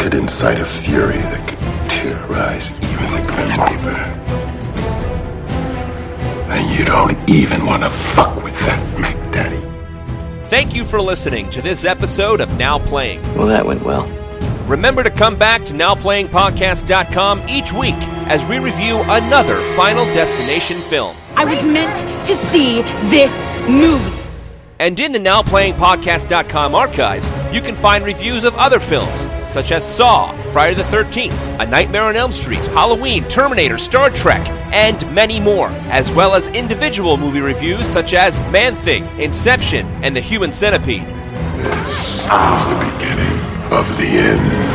[0.00, 4.00] could incite a fury that could terrorize even the Grim Reaper.
[6.50, 9.73] And you don't even want to fuck with that, Mac Daddy.
[10.46, 13.22] Thank you for listening to this episode of Now Playing.
[13.34, 14.06] Well, that went well.
[14.66, 17.94] Remember to come back to NowPlayingPodcast.com each week
[18.28, 21.16] as we review another Final Destination film.
[21.34, 24.20] I was meant to see this movie.
[24.78, 29.24] And in the NowPlayingPodcast.com archives, you can find reviews of other films,
[29.54, 34.44] such as Saw, Friday the 13th, A Nightmare on Elm Street, Halloween, Terminator, Star Trek,
[34.72, 40.16] and many more, as well as individual movie reviews such as Man Thing, Inception, and
[40.16, 41.06] The Human Centipede.
[41.06, 43.38] This is the beginning
[43.70, 44.74] of the end.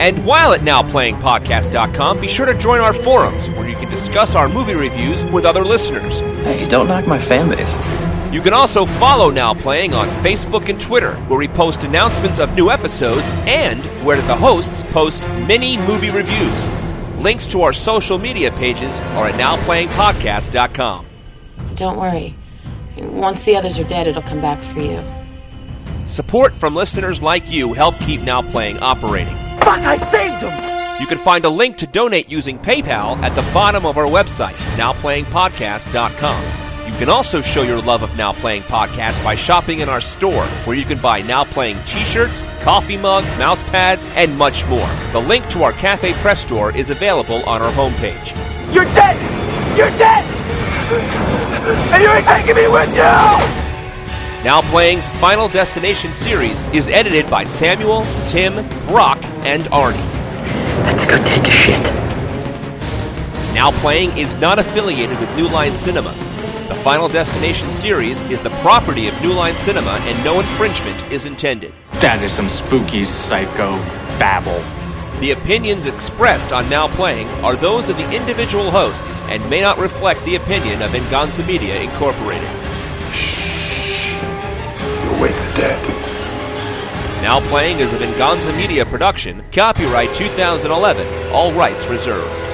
[0.00, 4.48] And while at NowPlayingPodcast.com, be sure to join our forums where you can discuss our
[4.48, 6.20] movie reviews with other listeners.
[6.42, 8.09] Hey, don't knock my fan base.
[8.30, 12.54] You can also follow Now Playing on Facebook and Twitter, where we post announcements of
[12.54, 16.64] new episodes and where the hosts post mini movie reviews.
[17.18, 21.06] Links to our social media pages are at NowPlayingPodcast.com.
[21.74, 22.36] Don't worry.
[22.98, 25.02] Once the others are dead, it'll come back for you.
[26.06, 29.34] Support from listeners like you help keep Now Playing operating.
[29.58, 31.00] Fuck, I saved him!
[31.00, 34.56] You can find a link to donate using PayPal at the bottom of our website,
[34.76, 36.59] NowPlayingPodcast.com.
[37.00, 40.44] You can also show your love of Now Playing podcast by shopping in our store,
[40.66, 44.86] where you can buy Now Playing t shirts, coffee mugs, mouse pads, and much more.
[45.12, 48.36] The link to our Cafe Press store is available on our homepage.
[48.74, 49.16] You're dead!
[49.78, 50.26] You're dead!
[51.90, 53.00] And you ain't taking me with you!
[54.44, 58.52] Now Playing's Final Destination series is edited by Samuel, Tim,
[58.88, 59.96] Brock, and Arnie.
[60.84, 61.82] Let's go take a shit.
[63.54, 66.14] Now Playing is not affiliated with New Line Cinema.
[66.70, 71.26] The Final Destination series is the property of New Line Cinema and no infringement is
[71.26, 71.74] intended.
[71.94, 73.72] That is some spooky psycho
[74.20, 74.62] babble.
[75.18, 79.78] The opinions expressed on Now Playing are those of the individual hosts and may not
[79.78, 82.48] reflect the opinion of Venganza Media Incorporated.
[83.10, 84.14] Shh.
[84.22, 87.20] You wake the dead.
[87.20, 92.49] Now Playing is a Venganza Media production, copyright 2011, all rights reserved.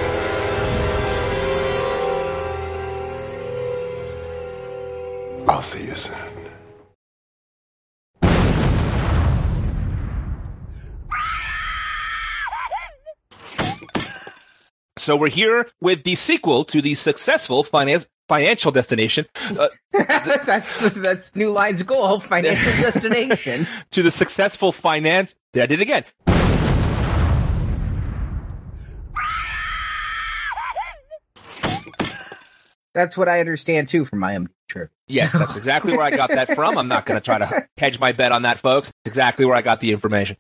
[5.56, 6.14] I'll see you soon.
[14.98, 19.24] So we're here with the sequel to the successful finance financial destination
[19.56, 23.66] uh, that's that's New Line's goal, financial destination.
[23.92, 25.34] to the successful finance.
[25.54, 26.04] There, I did it again.
[32.96, 34.90] That's what I understand too from my MD trip.
[35.06, 36.78] Yes, that's exactly where I got that from.
[36.78, 38.88] I'm not going to try to hedge my bet on that, folks.
[38.88, 40.38] It's exactly where I got the information.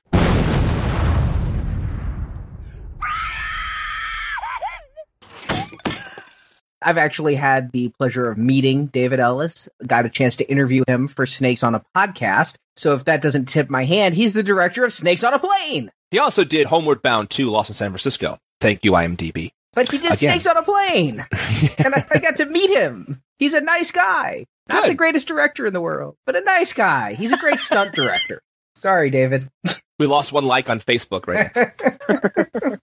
[6.80, 9.68] I've actually had the pleasure of meeting David Ellis.
[9.86, 12.54] Got a chance to interview him for Snakes on a Podcast.
[12.76, 15.92] So if that doesn't tip my hand, he's the director of Snakes on a Plane.
[16.10, 18.38] He also did Homeward Bound 2, Lost in San Francisco.
[18.62, 19.50] Thank you, IMDb.
[19.76, 20.40] But he did Again.
[20.40, 21.20] Snakes on a Plane.
[21.78, 23.22] and I, I got to meet him.
[23.38, 24.46] He's a nice guy.
[24.70, 24.92] Not Good.
[24.92, 27.12] the greatest director in the world, but a nice guy.
[27.12, 28.40] He's a great stunt director.
[28.74, 29.50] Sorry, David.
[29.98, 32.78] We lost one like on Facebook right now.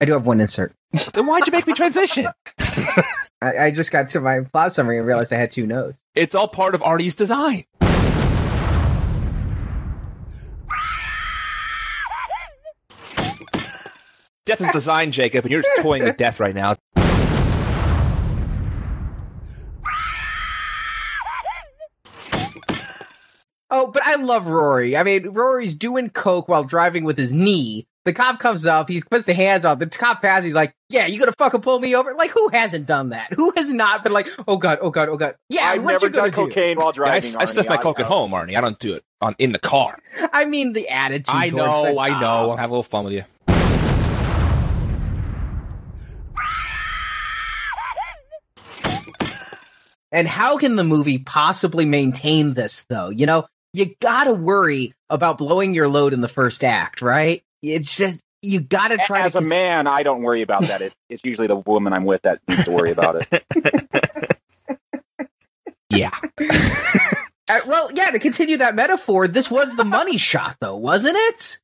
[0.00, 0.72] I do have one insert.
[1.12, 2.26] then why'd you make me transition?
[3.40, 6.00] I, I just got to my plot summary and realized I had two notes.
[6.14, 7.64] It's all part of Artie's design.
[14.46, 16.74] Death is design, Jacob, and you're just toying with death right now.
[23.70, 24.96] Oh, but I love Rory.
[24.96, 27.86] I mean, Rory's doing coke while driving with his knee.
[28.04, 30.44] The cop comes up, he puts the hands on the cop passes.
[30.44, 33.32] He's like, "Yeah, you gonna fucking pull me over?" Like, who hasn't done that?
[33.32, 35.36] Who has not been like, "Oh god, oh god, oh god"?
[35.48, 36.48] Yeah, I've what never you gonna done do?
[36.52, 37.36] cocaine while Yeah, I, driving.
[37.38, 37.70] I sniff Arnie.
[37.70, 38.56] my coke at home, Arnie.
[38.56, 39.98] I don't do it on in the car.
[40.34, 41.34] I mean, the attitude.
[41.34, 42.50] I know, the I know.
[42.50, 43.24] I'll have a little fun with you.
[50.14, 53.10] And how can the movie possibly maintain this, though?
[53.10, 57.42] You know, you gotta worry about blowing your load in the first act, right?
[57.62, 60.82] It's just you gotta try As to a cons- man, I don't worry about that.
[60.82, 63.44] It, it's usually the woman I'm with that needs to worry about it.
[65.90, 66.18] Yeah.
[67.46, 71.58] Uh, well, yeah, to continue that metaphor, this was the money shot, though, wasn't it?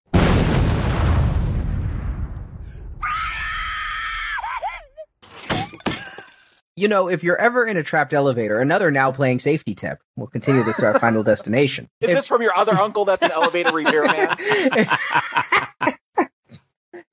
[6.77, 9.99] You know, if you're ever in a trapped elevator, another now playing safety tip.
[10.17, 11.89] We'll continue this to our final destination.
[12.01, 14.37] Is If- this from your other uncle that's an elevator repair man?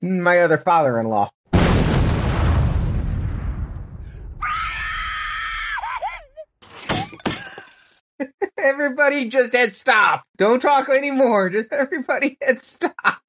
[0.00, 1.30] my other father-in-law.
[8.58, 10.24] everybody just hit stop.
[10.36, 11.50] Don't talk anymore.
[11.50, 13.20] Just everybody hit stop.